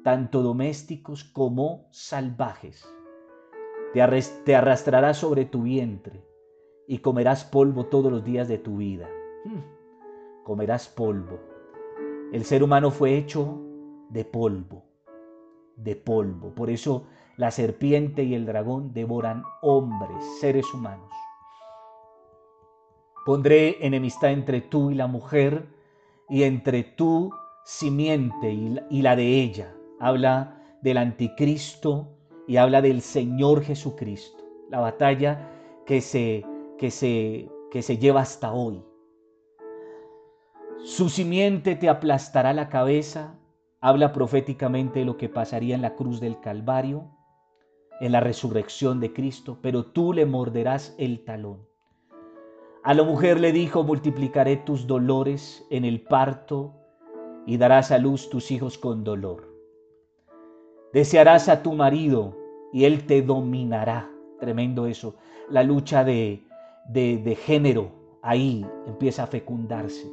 tanto 0.06 0.42
domésticos 0.42 1.26
como 1.26 1.90
salvajes. 1.92 2.90
Te 3.94 4.56
arrastrarás 4.56 5.18
sobre 5.18 5.44
tu 5.44 5.64
vientre 5.64 6.29
y 6.90 6.98
comerás 6.98 7.46
polvo 7.46 7.86
todos 7.86 8.12
los 8.12 8.26
días 8.26 8.48
de 8.48 8.58
tu 8.58 8.78
vida. 8.78 9.08
Hmm. 9.46 9.62
Comerás 10.44 10.88
polvo. 10.88 11.40
El 12.34 12.44
ser 12.44 12.64
humano 12.64 12.90
fue 12.90 13.16
hecho 13.16 13.62
de 14.10 14.26
polvo, 14.26 14.82
de 15.76 15.96
polvo. 15.96 16.50
Por 16.56 16.72
eso 16.72 17.06
la 17.38 17.52
serpiente 17.52 18.24
y 18.24 18.34
el 18.34 18.48
dragón 18.48 18.92
devoran 18.92 19.44
hombres, 19.62 20.18
seres 20.42 20.74
humanos. 20.74 21.12
Pondré 23.24 23.86
enemistad 23.86 24.32
entre 24.32 24.62
tú 24.62 24.90
y 24.90 24.96
la 24.96 25.06
mujer 25.06 25.68
y 26.28 26.42
entre 26.42 26.82
tu 26.82 27.30
simiente 27.66 28.52
y 28.52 29.02
la 29.04 29.16
de 29.16 29.44
ella. 29.44 29.76
Habla 30.00 30.60
del 30.82 30.98
anticristo 30.98 32.18
y 32.48 32.58
habla 32.58 32.82
del 32.82 33.02
Señor 33.02 33.62
Jesucristo. 33.62 34.44
La 34.72 34.80
batalla 34.80 35.52
que 35.86 36.02
se 36.02 36.44
que 36.80 36.90
se, 36.90 37.52
que 37.70 37.84
se 37.84 37.98
lleva 37.98 38.22
hasta 38.22 38.54
hoy. 38.54 38.82
Su 40.84 41.10
simiente 41.10 41.76
te 41.76 41.90
aplastará 41.90 42.54
la 42.54 42.70
cabeza, 42.70 43.38
habla 43.82 44.14
proféticamente 44.14 45.00
de 45.00 45.06
lo 45.06 45.18
que 45.18 45.28
pasaría 45.28 45.76
en 45.76 45.82
la 45.82 45.96
cruz 45.96 46.22
del 46.22 46.40
Calvario, 46.40 47.12
en 48.00 48.14
la 48.14 48.22
resurrección 48.22 49.02
de 49.02 49.12
Cristo, 49.12 49.60
pero 49.62 49.86
tú 49.86 50.14
le 50.14 50.26
morderás 50.26 50.96
el 50.98 51.26
talón. 51.26 51.68
A 52.84 52.94
la 52.94 53.04
mujer 53.04 53.42
le 53.42 53.52
dijo, 53.52 53.84
multiplicaré 53.84 54.56
tus 54.56 54.88
dolores 54.88 55.68
en 55.70 55.84
el 55.84 56.02
parto 56.02 56.74
y 57.46 57.58
darás 57.58 57.92
a 57.92 57.98
luz 57.98 58.30
tus 58.30 58.52
hijos 58.52 58.78
con 58.78 59.04
dolor. 59.04 59.54
Desearás 60.94 61.50
a 61.50 61.62
tu 61.62 61.74
marido 61.74 62.38
y 62.72 62.86
él 62.86 63.06
te 63.06 63.22
dominará. 63.22 64.10
Tremendo 64.40 64.88
eso. 64.88 65.16
La 65.50 65.64
lucha 65.64 66.06
de, 66.06 66.49
de, 66.90 67.38
género 67.40 67.92
ahí 68.22 68.66
empieza 68.88 69.24
a 69.24 69.28
fecundarse. 69.28 70.12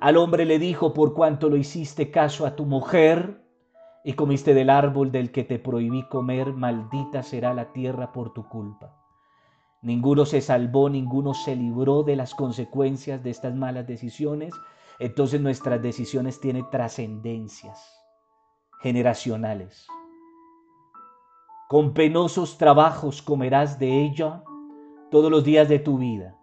Al 0.00 0.16
hombre 0.16 0.44
le 0.44 0.58
dijo, 0.58 0.94
por 0.94 1.14
cuanto 1.14 1.48
lo 1.48 1.56
hiciste 1.56 2.10
caso 2.10 2.46
a 2.46 2.56
tu 2.56 2.64
mujer 2.64 3.42
y 4.04 4.14
comiste 4.14 4.54
del 4.54 4.70
árbol 4.70 5.12
del 5.12 5.30
que 5.30 5.44
te 5.44 5.58
prohibí 5.58 6.08
comer, 6.08 6.52
maldita 6.52 7.22
será 7.22 7.52
la 7.52 7.72
tierra 7.72 8.12
por 8.12 8.32
tu 8.32 8.48
culpa. 8.48 8.94
Ninguno 9.82 10.24
se 10.24 10.40
salvó, 10.40 10.88
ninguno 10.88 11.34
se 11.34 11.54
libró 11.54 12.02
de 12.02 12.16
las 12.16 12.34
consecuencias 12.34 13.22
de 13.22 13.30
estas 13.30 13.54
malas 13.54 13.86
decisiones. 13.86 14.54
Entonces 14.98 15.40
nuestras 15.40 15.82
decisiones 15.82 16.40
tienen 16.40 16.68
trascendencias 16.70 17.78
generacionales. 18.80 19.86
Con 21.68 21.92
penosos 21.92 22.56
trabajos 22.56 23.20
comerás 23.20 23.78
de 23.78 24.04
ella 24.04 24.42
todos 25.10 25.30
los 25.30 25.44
días 25.44 25.68
de 25.68 25.78
tu 25.78 25.98
vida. 25.98 26.36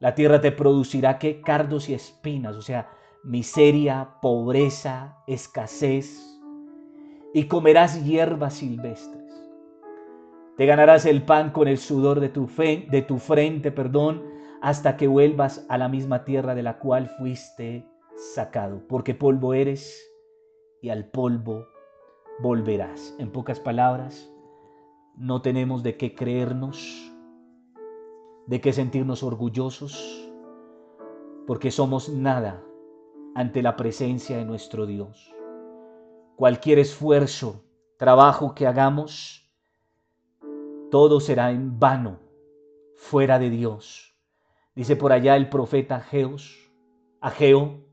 La 0.00 0.14
tierra 0.14 0.40
te 0.40 0.52
producirá 0.52 1.18
que 1.18 1.40
cardos 1.40 1.88
y 1.88 1.94
espinas, 1.94 2.56
o 2.56 2.62
sea, 2.62 2.90
miseria, 3.22 4.16
pobreza, 4.20 5.18
escasez, 5.26 6.38
y 7.32 7.48
comerás 7.48 8.04
hierbas 8.04 8.54
silvestres. 8.54 9.22
Te 10.56 10.66
ganarás 10.66 11.04
el 11.04 11.22
pan 11.22 11.50
con 11.50 11.66
el 11.66 11.78
sudor 11.78 12.20
de 12.20 12.28
tu, 12.28 12.46
de 12.46 13.04
tu 13.06 13.18
frente, 13.18 13.72
perdón, 13.72 14.22
hasta 14.62 14.96
que 14.96 15.08
vuelvas 15.08 15.66
a 15.68 15.78
la 15.78 15.88
misma 15.88 16.24
tierra 16.24 16.54
de 16.54 16.62
la 16.62 16.78
cual 16.78 17.10
fuiste 17.18 17.88
sacado, 18.34 18.82
porque 18.88 19.14
polvo 19.14 19.52
eres 19.52 20.10
y 20.80 20.90
al 20.90 21.06
polvo 21.10 21.66
volverás. 22.40 23.14
En 23.18 23.30
pocas 23.30 23.58
palabras, 23.58 24.30
no 25.16 25.42
tenemos 25.42 25.82
de 25.82 25.96
qué 25.96 26.14
creernos, 26.14 27.12
de 28.46 28.60
qué 28.60 28.72
sentirnos 28.72 29.22
orgullosos, 29.22 30.30
porque 31.46 31.70
somos 31.70 32.08
nada 32.08 32.62
ante 33.34 33.62
la 33.62 33.76
presencia 33.76 34.36
de 34.36 34.44
nuestro 34.44 34.86
Dios. 34.86 35.34
Cualquier 36.36 36.78
esfuerzo, 36.78 37.64
trabajo 37.96 38.54
que 38.54 38.66
hagamos, 38.66 39.50
todo 40.90 41.20
será 41.20 41.50
en 41.50 41.78
vano 41.78 42.20
fuera 42.94 43.38
de 43.38 43.50
Dios. 43.50 44.14
Dice 44.74 44.96
por 44.96 45.12
allá 45.12 45.36
el 45.36 45.48
profeta 45.48 45.96
Ageos, 45.96 46.70
Ageo, 47.20 47.84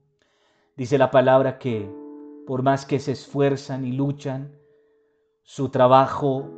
dice 0.75 0.97
la 0.97 1.11
palabra 1.11 1.57
que 1.57 1.89
por 2.45 2.63
más 2.63 2.85
que 2.85 2.99
se 2.99 3.13
esfuerzan 3.13 3.85
y 3.85 3.91
luchan, 3.91 4.55
su 5.43 5.69
trabajo 5.69 6.49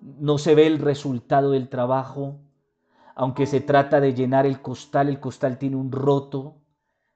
no 0.00 0.38
se 0.38 0.54
ve 0.54 0.66
el 0.66 0.78
resultado 0.78 1.52
del 1.52 1.68
trabajo, 1.68 2.40
aunque 3.20 3.44
se 3.44 3.60
trata 3.60 4.00
de 4.00 4.14
llenar 4.14 4.46
el 4.46 4.62
costal, 4.62 5.10
el 5.10 5.20
costal 5.20 5.58
tiene 5.58 5.76
un 5.76 5.92
roto, 5.92 6.54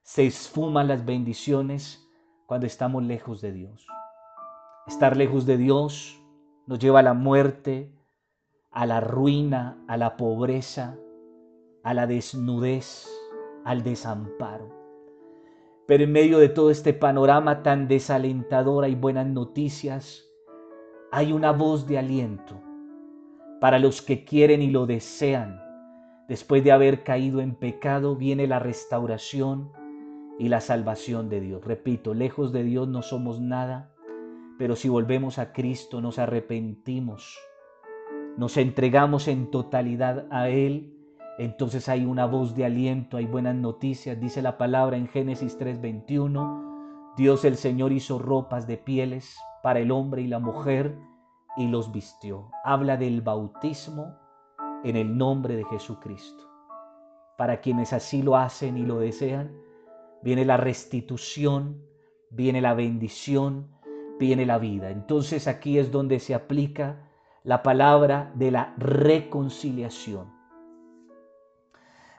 se 0.03 0.27
esfuman 0.27 0.87
las 0.87 1.03
bendiciones 1.03 2.07
cuando 2.45 2.67
estamos 2.67 3.03
lejos 3.03 3.41
de 3.41 3.51
Dios. 3.51 3.87
Estar 4.85 5.17
lejos 5.17 5.47
de 5.47 5.57
Dios 5.57 6.21
nos 6.67 6.77
lleva 6.77 6.99
a 6.99 7.01
la 7.01 7.15
muerte, 7.15 7.91
a 8.69 8.85
la 8.85 9.01
ruina, 9.01 9.83
a 9.87 9.97
la 9.97 10.15
pobreza, 10.15 10.95
a 11.81 11.95
la 11.95 12.05
desnudez, 12.05 13.09
al 13.63 13.81
desamparo. 13.81 14.69
Pero 15.87 16.03
en 16.03 16.11
medio 16.11 16.37
de 16.37 16.49
todo 16.49 16.69
este 16.69 16.93
panorama 16.93 17.63
tan 17.63 17.87
desalentador 17.87 18.83
hay 18.83 18.93
buenas 18.93 19.25
noticias, 19.25 20.23
hay 21.11 21.33
una 21.33 21.51
voz 21.51 21.87
de 21.87 21.97
aliento 21.97 22.61
para 23.59 23.79
los 23.79 24.03
que 24.03 24.23
quieren 24.23 24.61
y 24.61 24.69
lo 24.69 24.85
desean. 24.85 25.64
Después 26.27 26.63
de 26.63 26.71
haber 26.71 27.03
caído 27.03 27.41
en 27.41 27.55
pecado 27.55 28.15
viene 28.15 28.47
la 28.47 28.59
restauración 28.59 29.71
y 30.39 30.49
la 30.49 30.59
salvación 30.59 31.29
de 31.29 31.39
Dios. 31.39 31.63
Repito, 31.63 32.13
lejos 32.13 32.51
de 32.51 32.63
Dios 32.63 32.87
no 32.87 33.01
somos 33.01 33.39
nada, 33.39 33.91
pero 34.57 34.75
si 34.75 34.89
volvemos 34.89 35.37
a 35.37 35.53
Cristo 35.53 36.01
nos 36.01 36.19
arrepentimos 36.19 37.37
nos 38.37 38.57
entregamos 38.57 39.29
en 39.29 39.49
totalidad 39.49 40.25
a 40.29 40.49
Él, 40.49 40.93
entonces 41.37 41.87
hay 41.87 42.05
una 42.05 42.25
voz 42.25 42.53
de 42.53 42.65
aliento, 42.65 43.15
hay 43.15 43.25
buenas 43.25 43.55
noticias. 43.55 44.19
Dice 44.19 44.41
la 44.41 44.57
palabra 44.57 44.97
en 44.97 45.07
Génesis 45.07 45.57
3:21, 45.57 47.15
Dios 47.15 47.45
el 47.45 47.55
Señor 47.55 47.93
hizo 47.93 48.19
ropas 48.19 48.67
de 48.67 48.77
pieles 48.77 49.37
para 49.63 49.79
el 49.79 49.91
hombre 49.91 50.21
y 50.21 50.27
la 50.27 50.39
mujer 50.39 50.97
y 51.55 51.67
los 51.67 51.93
vistió. 51.93 52.49
Habla 52.65 52.97
del 52.97 53.21
bautismo 53.21 54.17
en 54.85 54.95
el 54.95 55.17
nombre 55.17 55.55
de 55.55 55.65
Jesucristo. 55.65 56.47
Para 57.37 57.59
quienes 57.59 57.91
así 57.91 58.21
lo 58.21 58.37
hacen 58.37 58.77
y 58.77 58.85
lo 58.85 58.99
desean, 58.99 59.51
viene 60.21 60.45
la 60.45 60.57
restitución, 60.57 61.81
viene 62.29 62.61
la 62.61 62.75
bendición, 62.75 63.67
viene 64.19 64.45
la 64.45 64.59
vida. 64.59 64.91
Entonces 64.91 65.47
aquí 65.47 65.79
es 65.79 65.91
donde 65.91 66.19
se 66.19 66.35
aplica 66.35 67.09
la 67.43 67.63
palabra 67.63 68.31
de 68.35 68.51
la 68.51 68.75
reconciliación. 68.77 70.31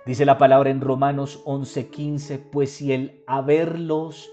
Dice 0.05 0.27
la 0.27 0.37
palabra 0.37 0.71
en 0.71 0.81
Romanos 0.81 1.43
11:15, 1.47 2.51
pues 2.51 2.73
si 2.73 2.93
el 2.93 3.23
haberlos 3.29 4.29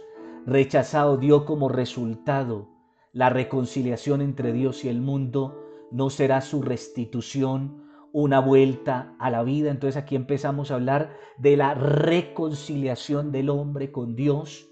rechazado 0.48 1.18
dio 1.18 1.46
como 1.46 1.70
resultado 1.70 2.68
la 3.12 3.30
reconciliación 3.30 4.22
entre 4.22 4.54
Dios 4.54 4.84
y 4.86 4.90
el 4.90 5.02
mundo, 5.02 5.64
no 5.92 6.10
será 6.10 6.42
su 6.42 6.64
restitución 6.64 7.83
una 8.14 8.40
vuelta 8.40 9.16
a 9.20 9.30
la 9.30 9.44
vida. 9.44 9.70
Entonces 9.70 10.02
aquí 10.02 10.16
empezamos 10.16 10.72
a 10.72 10.76
hablar 10.76 11.18
de 11.38 11.58
la 11.58 11.74
reconciliación 11.74 13.34
del 13.34 13.50
hombre 13.50 13.92
con 13.92 14.16
Dios 14.16 14.70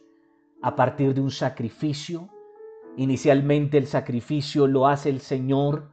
a 0.61 0.75
partir 0.75 1.13
de 1.13 1.21
un 1.21 1.31
sacrificio. 1.31 2.29
Inicialmente 2.95 3.77
el 3.77 3.87
sacrificio 3.87 4.67
lo 4.67 4.87
hace 4.87 5.09
el 5.09 5.19
Señor 5.19 5.91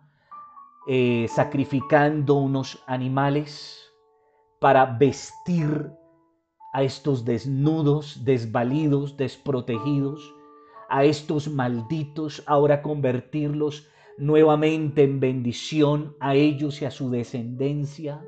eh, 0.87 1.27
sacrificando 1.29 2.35
unos 2.35 2.83
animales 2.87 3.79
para 4.61 4.85
vestir 4.85 5.91
a 6.75 6.83
estos 6.83 7.25
desnudos, 7.25 8.25
desvalidos, 8.25 9.17
desprotegidos, 9.17 10.35
a 10.91 11.05
estos 11.05 11.49
malditos, 11.49 12.43
ahora 12.47 12.83
convertirlos 12.83 13.89
nuevamente 14.19 15.03
en 15.05 15.21
bendición 15.21 16.17
a 16.21 16.35
ellos 16.35 16.83
y 16.83 16.85
a 16.85 16.91
su 16.91 17.11
descendencia. 17.11 18.23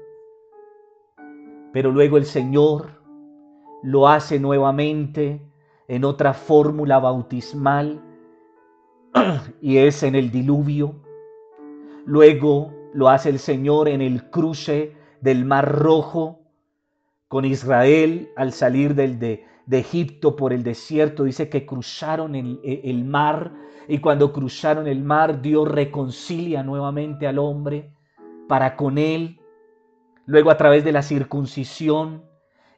Pero 1.73 1.91
luego 1.91 2.17
el 2.17 2.25
Señor 2.25 3.03
lo 3.83 4.09
hace 4.09 4.39
nuevamente 4.39 5.41
en 5.89 6.05
otra 6.05 6.35
fórmula 6.35 6.99
bautismal 6.99 8.01
y 9.61 9.79
es 9.79 10.03
en 10.03 10.15
el 10.15 10.31
diluvio 10.31 10.95
Luego 12.11 12.73
lo 12.93 13.09
hace 13.09 13.29
el 13.29 13.39
Señor 13.39 13.89
en 13.89 14.01
el 14.01 14.31
cruce 14.31 14.97
del 15.21 15.45
Mar 15.45 15.71
Rojo 15.71 16.41
con 17.29 17.45
Israel 17.45 18.31
al 18.37 18.53
salir 18.53 18.95
del 18.95 19.19
de, 19.19 19.47
Egipto 19.79 20.37
por 20.37 20.53
el 20.53 20.63
desierto. 20.63 21.25
Dice 21.25 21.49
que 21.49 21.65
cruzaron 21.65 22.35
el, 22.35 22.61
el 22.63 23.05
mar 23.05 23.53
y 23.89 23.99
cuando 23.99 24.33
cruzaron 24.33 24.87
el 24.87 25.03
mar 25.03 25.41
Dios 25.41 25.69
reconcilia 25.69 26.63
nuevamente 26.63 27.27
al 27.27 27.39
hombre 27.39 27.95
para 28.49 28.77
con 28.77 28.99
él. 28.99 29.41
Luego 30.27 30.51
a 30.51 30.57
través 30.57 30.85
de 30.85 30.93
la 30.93 31.03
circuncisión 31.03 32.25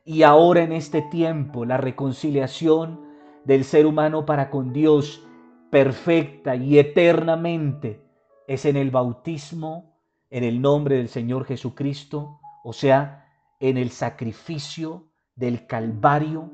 y 0.05 0.23
ahora 0.23 0.63
en 0.63 0.73
este 0.73 1.03
tiempo 1.03 1.65
la 1.65 1.77
reconciliación 1.77 3.01
del 3.45 3.65
ser 3.65 3.87
humano 3.87 4.25
para 4.27 4.51
con 4.51 4.73
Dios 4.73 5.27
perfecta 5.71 6.55
y 6.55 6.79
eternamente 6.79 8.05
es 8.47 8.65
en 8.65 8.77
el 8.77 8.91
bautismo, 8.91 9.99
en 10.31 10.45
el 10.45 10.61
nombre 10.61 10.97
del 10.97 11.09
Señor 11.09 11.45
Jesucristo, 11.45 12.41
o 12.65 12.73
sea, 12.73 13.27
en 13.61 13.79
el 13.79 13.91
sacrificio 13.91 15.09
del 15.35 15.67
Calvario, 15.67 16.53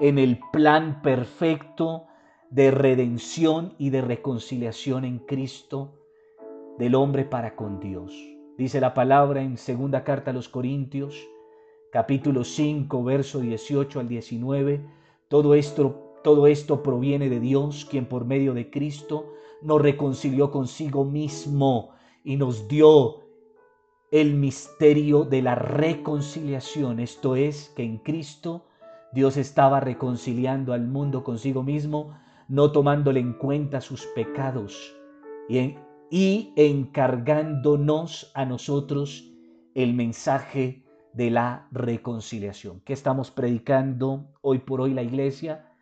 en 0.00 0.18
el 0.18 0.40
plan 0.50 1.02
perfecto 1.02 2.06
de 2.48 2.70
redención 2.70 3.74
y 3.78 3.90
de 3.90 4.00
reconciliación 4.00 5.04
en 5.04 5.18
Cristo 5.18 5.92
del 6.78 6.94
hombre 6.94 7.24
para 7.26 7.54
con 7.54 7.78
Dios. 7.80 8.12
Dice 8.56 8.80
la 8.80 8.94
palabra 8.94 9.42
en 9.42 9.58
segunda 9.58 10.02
carta 10.02 10.30
a 10.30 10.34
los 10.34 10.48
Corintios, 10.48 11.28
capítulo 11.92 12.44
5, 12.44 13.04
verso 13.04 13.40
18 13.40 14.00
al 14.00 14.08
19, 14.08 14.80
todo 15.28 15.54
esto, 15.54 16.16
todo 16.24 16.46
esto 16.46 16.82
proviene 16.82 17.28
de 17.28 17.38
Dios, 17.38 17.86
quien 17.88 18.06
por 18.06 18.24
medio 18.24 18.54
de 18.54 18.70
Cristo 18.70 19.34
nos 19.60 19.82
reconcilió 19.82 20.50
consigo 20.50 21.04
mismo 21.04 21.90
y 22.24 22.36
nos 22.36 22.68
dio 22.68 23.20
el 24.10 24.34
misterio 24.34 25.24
de 25.24 25.42
la 25.42 25.54
reconciliación. 25.54 27.00
Esto 27.00 27.36
es 27.36 27.68
que 27.76 27.82
en 27.82 27.98
Cristo 27.98 28.64
Dios 29.12 29.36
estaba 29.36 29.80
reconciliando 29.80 30.72
al 30.72 30.86
mundo 30.86 31.24
consigo 31.24 31.62
mismo, 31.62 32.16
no 32.48 32.72
tomándole 32.72 33.20
en 33.20 33.32
cuenta 33.32 33.80
sus 33.80 34.06
pecados 34.14 34.94
y, 35.48 35.76
y 36.10 36.52
encargándonos 36.56 38.30
a 38.34 38.44
nosotros 38.44 39.32
el 39.74 39.94
mensaje 39.94 40.84
de 41.12 41.30
la 41.30 41.68
reconciliación. 41.72 42.80
¿Qué 42.84 42.92
estamos 42.92 43.30
predicando 43.30 44.32
hoy 44.42 44.58
por 44.58 44.80
hoy 44.80 44.94
la 44.94 45.02
iglesia? 45.02 45.74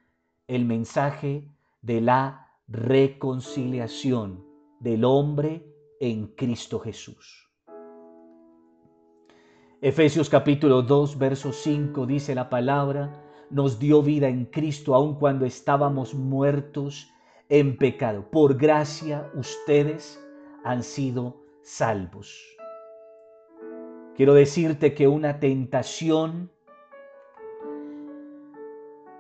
El 0.47 0.65
mensaje 0.65 1.49
de 1.83 2.01
la 2.01 2.49
reconciliación 2.67 4.45
del 4.81 5.05
hombre 5.05 5.67
en 6.01 6.29
Cristo 6.29 6.81
Jesús. 6.81 7.48
Efesios 9.81 10.29
capítulo 10.29 10.83
2, 10.83 11.19
verso 11.19 11.53
5 11.53 12.05
dice 12.05 12.35
la 12.35 12.51
palabra, 12.51 13.23
nos 13.49 13.79
dio 13.79 14.03
vida 14.03 14.27
en 14.29 14.47
Cristo 14.47 14.93
aun 14.93 15.15
cuando 15.15 15.47
estábamos 15.47 16.15
muertos 16.15 17.09
en 17.49 17.77
pecado. 17.77 18.29
Por 18.29 18.57
gracia 18.57 19.31
ustedes 19.35 20.21
han 20.65 20.83
sido 20.83 21.37
salvos. 21.63 22.45
Quiero 24.17 24.35
decirte 24.35 24.95
que 24.95 25.07
una 25.07 25.39
tentación 25.39 26.51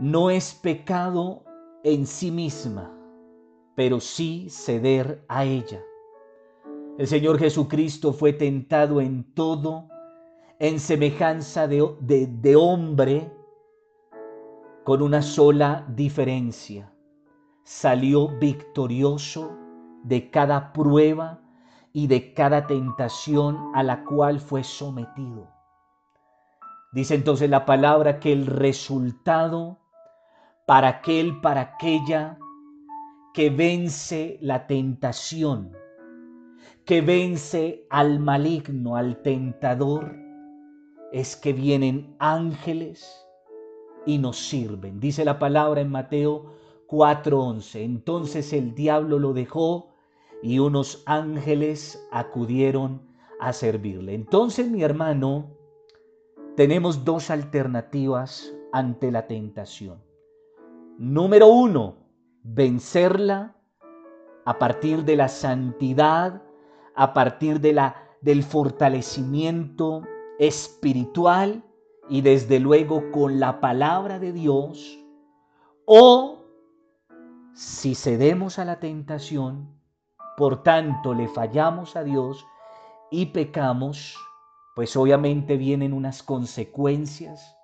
no 0.00 0.28
es 0.30 0.54
pecado 0.54 1.44
en 1.84 2.04
sí 2.04 2.32
misma, 2.32 2.92
pero 3.76 4.00
sí 4.00 4.48
ceder 4.50 5.24
a 5.28 5.44
ella. 5.44 5.84
El 6.98 7.06
Señor 7.06 7.38
Jesucristo 7.38 8.12
fue 8.12 8.32
tentado 8.32 9.00
en 9.00 9.22
todo, 9.34 9.88
en 10.60 10.80
semejanza 10.80 11.68
de, 11.68 12.56
hombre, 12.56 13.32
con 14.84 15.02
una 15.02 15.22
sola 15.22 15.86
diferencia. 15.88 16.92
Salió 17.62 18.28
victorioso 18.38 19.56
de 20.02 20.30
cada 20.30 20.72
prueba 20.72 21.40
y 21.92 22.08
de 22.08 22.32
cada 22.32 22.66
tentación 22.66 23.70
a 23.74 23.82
la 23.82 24.04
cual 24.04 24.40
fue 24.40 24.64
sometido. 24.64 25.48
Dice 26.92 27.14
entonces 27.14 27.50
la 27.50 27.64
palabra 27.66 28.18
que 28.18 28.32
el 28.32 28.46
resultado 28.46 29.78
para 30.66 30.88
aquel, 30.88 31.40
para 31.40 31.60
aquella 31.60 32.38
que 33.34 33.50
vence 33.50 34.38
la 34.40 34.66
tentación, 34.66 35.72
que 36.84 37.00
vence 37.02 37.86
al 37.90 38.18
maligno, 38.18 38.96
al 38.96 39.22
tentador, 39.22 40.27
es 41.12 41.36
que 41.36 41.52
vienen 41.52 42.14
ángeles 42.18 43.26
y 44.06 44.18
nos 44.18 44.38
sirven. 44.38 45.00
Dice 45.00 45.24
la 45.24 45.38
palabra 45.38 45.80
en 45.80 45.90
Mateo 45.90 46.52
4:11. 46.86 47.82
Entonces 47.82 48.52
el 48.52 48.74
diablo 48.74 49.18
lo 49.18 49.32
dejó 49.32 49.94
y 50.42 50.58
unos 50.58 51.02
ángeles 51.06 52.06
acudieron 52.10 53.02
a 53.40 53.52
servirle. 53.52 54.14
Entonces, 54.14 54.68
mi 54.68 54.82
hermano, 54.82 55.50
tenemos 56.56 57.04
dos 57.04 57.30
alternativas 57.30 58.52
ante 58.72 59.10
la 59.10 59.26
tentación. 59.26 60.02
Número 60.98 61.46
uno, 61.46 61.96
vencerla 62.42 63.56
a 64.44 64.58
partir 64.58 65.04
de 65.04 65.16
la 65.16 65.28
santidad, 65.28 66.42
a 66.94 67.12
partir 67.12 67.60
de 67.60 67.72
la, 67.74 67.94
del 68.22 68.42
fortalecimiento 68.42 70.02
espiritual 70.38 71.62
y 72.08 72.22
desde 72.22 72.58
luego 72.58 73.10
con 73.10 73.40
la 73.40 73.60
palabra 73.60 74.18
de 74.18 74.32
Dios. 74.32 74.98
O 75.84 76.44
si 77.54 77.94
cedemos 77.94 78.58
a 78.58 78.64
la 78.64 78.78
tentación, 78.78 79.68
por 80.36 80.62
tanto 80.62 81.14
le 81.14 81.28
fallamos 81.28 81.96
a 81.96 82.04
Dios 82.04 82.46
y 83.10 83.26
pecamos, 83.26 84.16
pues 84.76 84.96
obviamente 84.96 85.56
vienen 85.56 85.92
unas 85.92 86.22
consecuencias, 86.22 87.56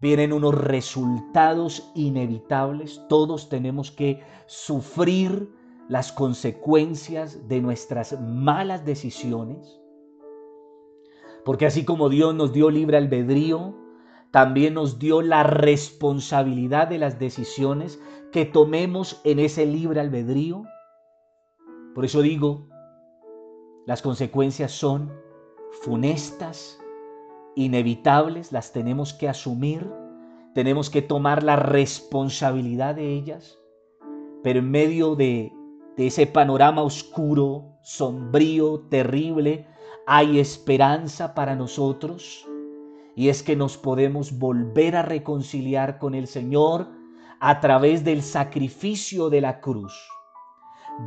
vienen 0.00 0.32
unos 0.32 0.54
resultados 0.54 1.90
inevitables. 1.94 3.00
Todos 3.08 3.48
tenemos 3.48 3.90
que 3.90 4.22
sufrir 4.46 5.50
las 5.88 6.12
consecuencias 6.12 7.48
de 7.48 7.62
nuestras 7.62 8.20
malas 8.20 8.84
decisiones. 8.84 9.81
Porque 11.44 11.66
así 11.66 11.84
como 11.84 12.08
Dios 12.08 12.34
nos 12.34 12.52
dio 12.52 12.70
libre 12.70 12.96
albedrío, 12.96 13.74
también 14.30 14.74
nos 14.74 14.98
dio 14.98 15.20
la 15.22 15.42
responsabilidad 15.42 16.88
de 16.88 16.98
las 16.98 17.18
decisiones 17.18 18.00
que 18.32 18.46
tomemos 18.46 19.20
en 19.24 19.38
ese 19.38 19.66
libre 19.66 20.00
albedrío. 20.00 20.64
Por 21.94 22.04
eso 22.04 22.22
digo, 22.22 22.66
las 23.86 24.00
consecuencias 24.00 24.72
son 24.72 25.12
funestas, 25.82 26.78
inevitables, 27.56 28.52
las 28.52 28.72
tenemos 28.72 29.12
que 29.12 29.28
asumir, 29.28 29.90
tenemos 30.54 30.88
que 30.88 31.02
tomar 31.02 31.42
la 31.42 31.56
responsabilidad 31.56 32.94
de 32.94 33.12
ellas, 33.12 33.58
pero 34.42 34.60
en 34.60 34.70
medio 34.70 35.14
de, 35.14 35.52
de 35.96 36.06
ese 36.06 36.26
panorama 36.26 36.82
oscuro, 36.82 37.76
sombrío, 37.82 38.80
terrible, 38.88 39.66
hay 40.06 40.38
esperanza 40.38 41.34
para 41.34 41.54
nosotros. 41.56 42.46
Y 43.14 43.28
es 43.28 43.42
que 43.42 43.56
nos 43.56 43.76
podemos 43.76 44.38
volver 44.38 44.96
a 44.96 45.02
reconciliar 45.02 45.98
con 45.98 46.14
el 46.14 46.26
Señor 46.26 46.88
a 47.40 47.60
través 47.60 48.04
del 48.04 48.22
sacrificio 48.22 49.28
de 49.28 49.40
la 49.40 49.60
cruz. 49.60 49.92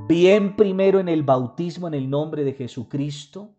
Bien 0.08 0.56
primero 0.56 1.00
en 1.00 1.08
el 1.08 1.24
bautismo 1.24 1.88
en 1.88 1.94
el 1.94 2.10
nombre 2.10 2.44
de 2.44 2.54
Jesucristo, 2.54 3.52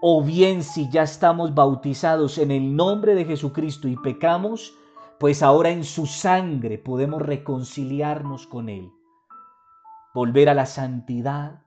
o 0.00 0.22
bien 0.22 0.62
si 0.62 0.88
ya 0.90 1.02
estamos 1.02 1.54
bautizados 1.54 2.38
en 2.38 2.50
el 2.50 2.76
nombre 2.76 3.14
de 3.14 3.24
Jesucristo 3.24 3.88
y 3.88 3.96
pecamos, 3.96 4.76
pues 5.18 5.42
ahora 5.42 5.70
en 5.70 5.84
su 5.84 6.06
sangre 6.06 6.78
podemos 6.78 7.20
reconciliarnos 7.20 8.46
con 8.46 8.68
Él, 8.68 8.90
volver 10.14 10.48
a 10.48 10.54
la 10.54 10.66
santidad, 10.66 11.63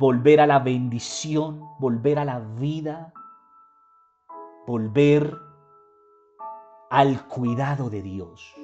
volver 0.00 0.40
a 0.40 0.46
la 0.46 0.60
bendición, 0.60 1.60
volver 1.78 2.18
a 2.18 2.24
la 2.24 2.38
vida, 2.38 3.12
volver 4.66 5.36
al 6.88 7.28
cuidado 7.28 7.90
de 7.90 8.00
Dios. 8.00 8.54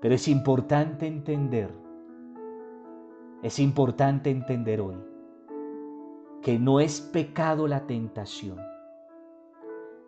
Pero 0.00 0.16
es 0.16 0.26
importante 0.26 1.06
entender, 1.06 1.72
es 3.44 3.60
importante 3.60 4.30
entender 4.30 4.80
hoy 4.80 4.96
que 6.42 6.58
no 6.58 6.80
es 6.80 7.00
pecado 7.00 7.68
la 7.68 7.86
tentación. 7.86 8.58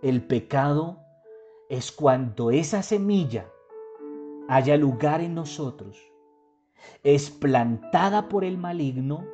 El 0.03 0.27
pecado 0.27 0.99
es 1.69 1.93
cuando 1.93 2.51
esa 2.51 2.83
semilla 2.83 3.49
haya 4.49 4.77
lugar 4.77 5.21
en 5.21 5.37
nosotros, 5.37 5.97
es 7.03 7.31
plantada 7.31 8.29
por 8.29 8.45
el 8.45 8.59
maligno 8.59 9.25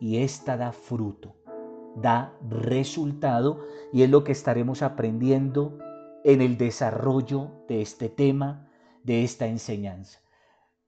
y 0.00 0.18
ésta 0.18 0.56
da 0.56 0.72
fruto, 0.72 1.34
da 1.96 2.34
resultado 2.48 3.64
y 3.92 4.02
es 4.02 4.10
lo 4.10 4.24
que 4.24 4.32
estaremos 4.32 4.82
aprendiendo 4.82 5.78
en 6.24 6.40
el 6.40 6.56
desarrollo 6.56 7.50
de 7.68 7.82
este 7.82 8.08
tema 8.08 8.68
de 9.02 9.24
esta 9.24 9.46
enseñanza. 9.46 10.20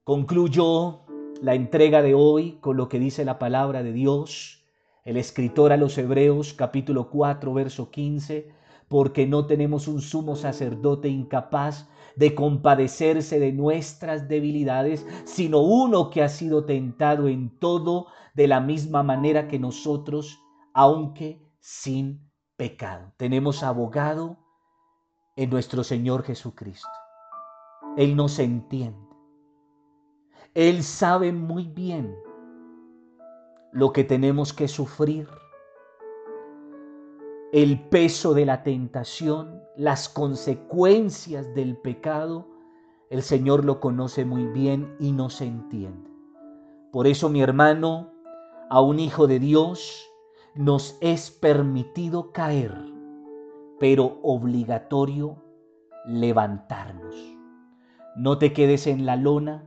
Concluyo 0.04 1.00
la 1.40 1.54
entrega 1.54 2.02
de 2.02 2.14
hoy 2.14 2.58
con 2.60 2.76
lo 2.76 2.88
que 2.88 2.98
dice 2.98 3.24
la 3.24 3.38
palabra 3.38 3.82
de 3.82 3.92
Dios, 3.92 4.64
el 5.04 5.16
escritor 5.16 5.72
a 5.72 5.76
los 5.76 5.96
Hebreos 5.96 6.52
capítulo 6.52 7.10
4 7.10 7.54
verso 7.54 7.90
15, 7.90 8.50
porque 8.88 9.26
no 9.26 9.46
tenemos 9.46 9.88
un 9.88 10.00
sumo 10.00 10.36
sacerdote 10.36 11.08
incapaz 11.08 11.88
de 12.16 12.34
compadecerse 12.34 13.38
de 13.38 13.52
nuestras 13.52 14.28
debilidades, 14.28 15.06
sino 15.24 15.60
uno 15.60 16.10
que 16.10 16.22
ha 16.22 16.28
sido 16.28 16.64
tentado 16.64 17.28
en 17.28 17.58
todo 17.58 18.06
de 18.34 18.48
la 18.48 18.60
misma 18.60 19.02
manera 19.02 19.48
que 19.48 19.58
nosotros, 19.58 20.40
aunque 20.74 21.42
sin 21.58 22.30
pecado. 22.56 23.12
Tenemos 23.16 23.62
abogado 23.62 24.38
en 25.36 25.50
nuestro 25.50 25.84
Señor 25.84 26.22
Jesucristo. 26.24 26.88
Él 27.96 28.16
nos 28.16 28.38
entiende. 28.38 29.08
Él 30.54 30.82
sabe 30.82 31.32
muy 31.32 31.68
bien 31.68 32.14
lo 33.72 33.92
que 33.92 34.04
tenemos 34.04 34.52
que 34.52 34.68
sufrir, 34.68 35.28
el 37.52 37.88
peso 37.88 38.34
de 38.34 38.46
la 38.46 38.62
tentación, 38.62 39.62
las 39.80 40.10
consecuencias 40.10 41.54
del 41.54 41.74
pecado. 41.74 42.46
El 43.08 43.22
Señor 43.22 43.64
lo 43.64 43.80
conoce 43.80 44.26
muy 44.26 44.44
bien 44.44 44.94
y 45.00 45.10
nos 45.10 45.40
entiende. 45.40 46.10
Por 46.92 47.06
eso, 47.06 47.30
mi 47.30 47.40
hermano, 47.40 48.12
a 48.68 48.82
un 48.82 48.98
hijo 48.98 49.26
de 49.26 49.38
Dios 49.38 50.06
nos 50.54 50.98
es 51.00 51.30
permitido 51.30 52.30
caer, 52.30 52.74
pero 53.78 54.18
obligatorio 54.22 55.42
levantarnos. 56.04 57.16
No 58.16 58.36
te 58.36 58.52
quedes 58.52 58.86
en 58.86 59.06
la 59.06 59.16
lona, 59.16 59.64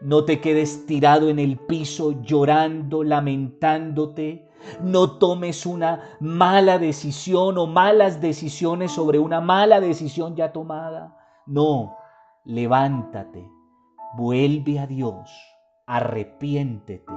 no 0.00 0.24
te 0.24 0.40
quedes 0.40 0.86
tirado 0.86 1.28
en 1.28 1.40
el 1.40 1.58
piso 1.58 2.22
llorando, 2.22 3.02
lamentándote. 3.02 4.48
No 4.82 5.18
tomes 5.18 5.66
una 5.66 6.16
mala 6.20 6.78
decisión 6.78 7.58
o 7.58 7.66
malas 7.66 8.20
decisiones 8.20 8.92
sobre 8.92 9.18
una 9.18 9.40
mala 9.40 9.80
decisión 9.80 10.36
ya 10.36 10.52
tomada. 10.52 11.16
No, 11.46 11.96
levántate, 12.44 13.48
Vuelve 14.16 14.78
a 14.78 14.86
Dios, 14.86 15.28
arrepiéntete 15.88 17.12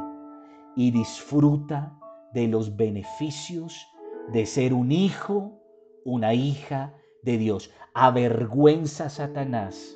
y 0.75 0.89
disfruta 0.89 1.95
de 2.33 2.47
los 2.47 2.75
beneficios 2.75 3.88
de 4.33 4.47
ser 4.47 4.73
un 4.73 4.91
hijo, 4.91 5.62
una 6.05 6.33
hija 6.33 6.95
de 7.21 7.38
Dios. 7.38 7.69
Avergüenza 7.93 9.05
a 9.05 9.10
Satanás 9.10 9.95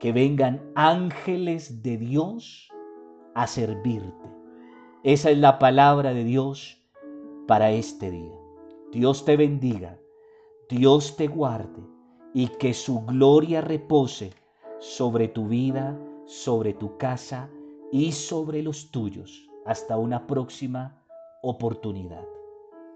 que 0.00 0.10
vengan 0.10 0.68
ángeles 0.74 1.84
de 1.84 1.96
Dios 1.96 2.68
a 3.36 3.46
servirte. 3.46 4.28
Esa 5.04 5.30
es 5.30 5.38
la 5.38 5.60
palabra 5.60 6.12
de 6.12 6.24
Dios 6.24 6.81
para 7.46 7.70
este 7.70 8.10
día. 8.10 8.38
Dios 8.92 9.24
te 9.24 9.36
bendiga, 9.36 9.98
Dios 10.68 11.16
te 11.16 11.26
guarde 11.26 11.82
y 12.34 12.48
que 12.48 12.74
su 12.74 13.04
gloria 13.04 13.60
repose 13.60 14.32
sobre 14.78 15.28
tu 15.28 15.48
vida, 15.48 15.98
sobre 16.26 16.72
tu 16.72 16.96
casa 16.98 17.48
y 17.90 18.12
sobre 18.12 18.62
los 18.62 18.90
tuyos. 18.90 19.48
Hasta 19.64 19.96
una 19.96 20.26
próxima 20.26 21.02
oportunidad. 21.42 22.31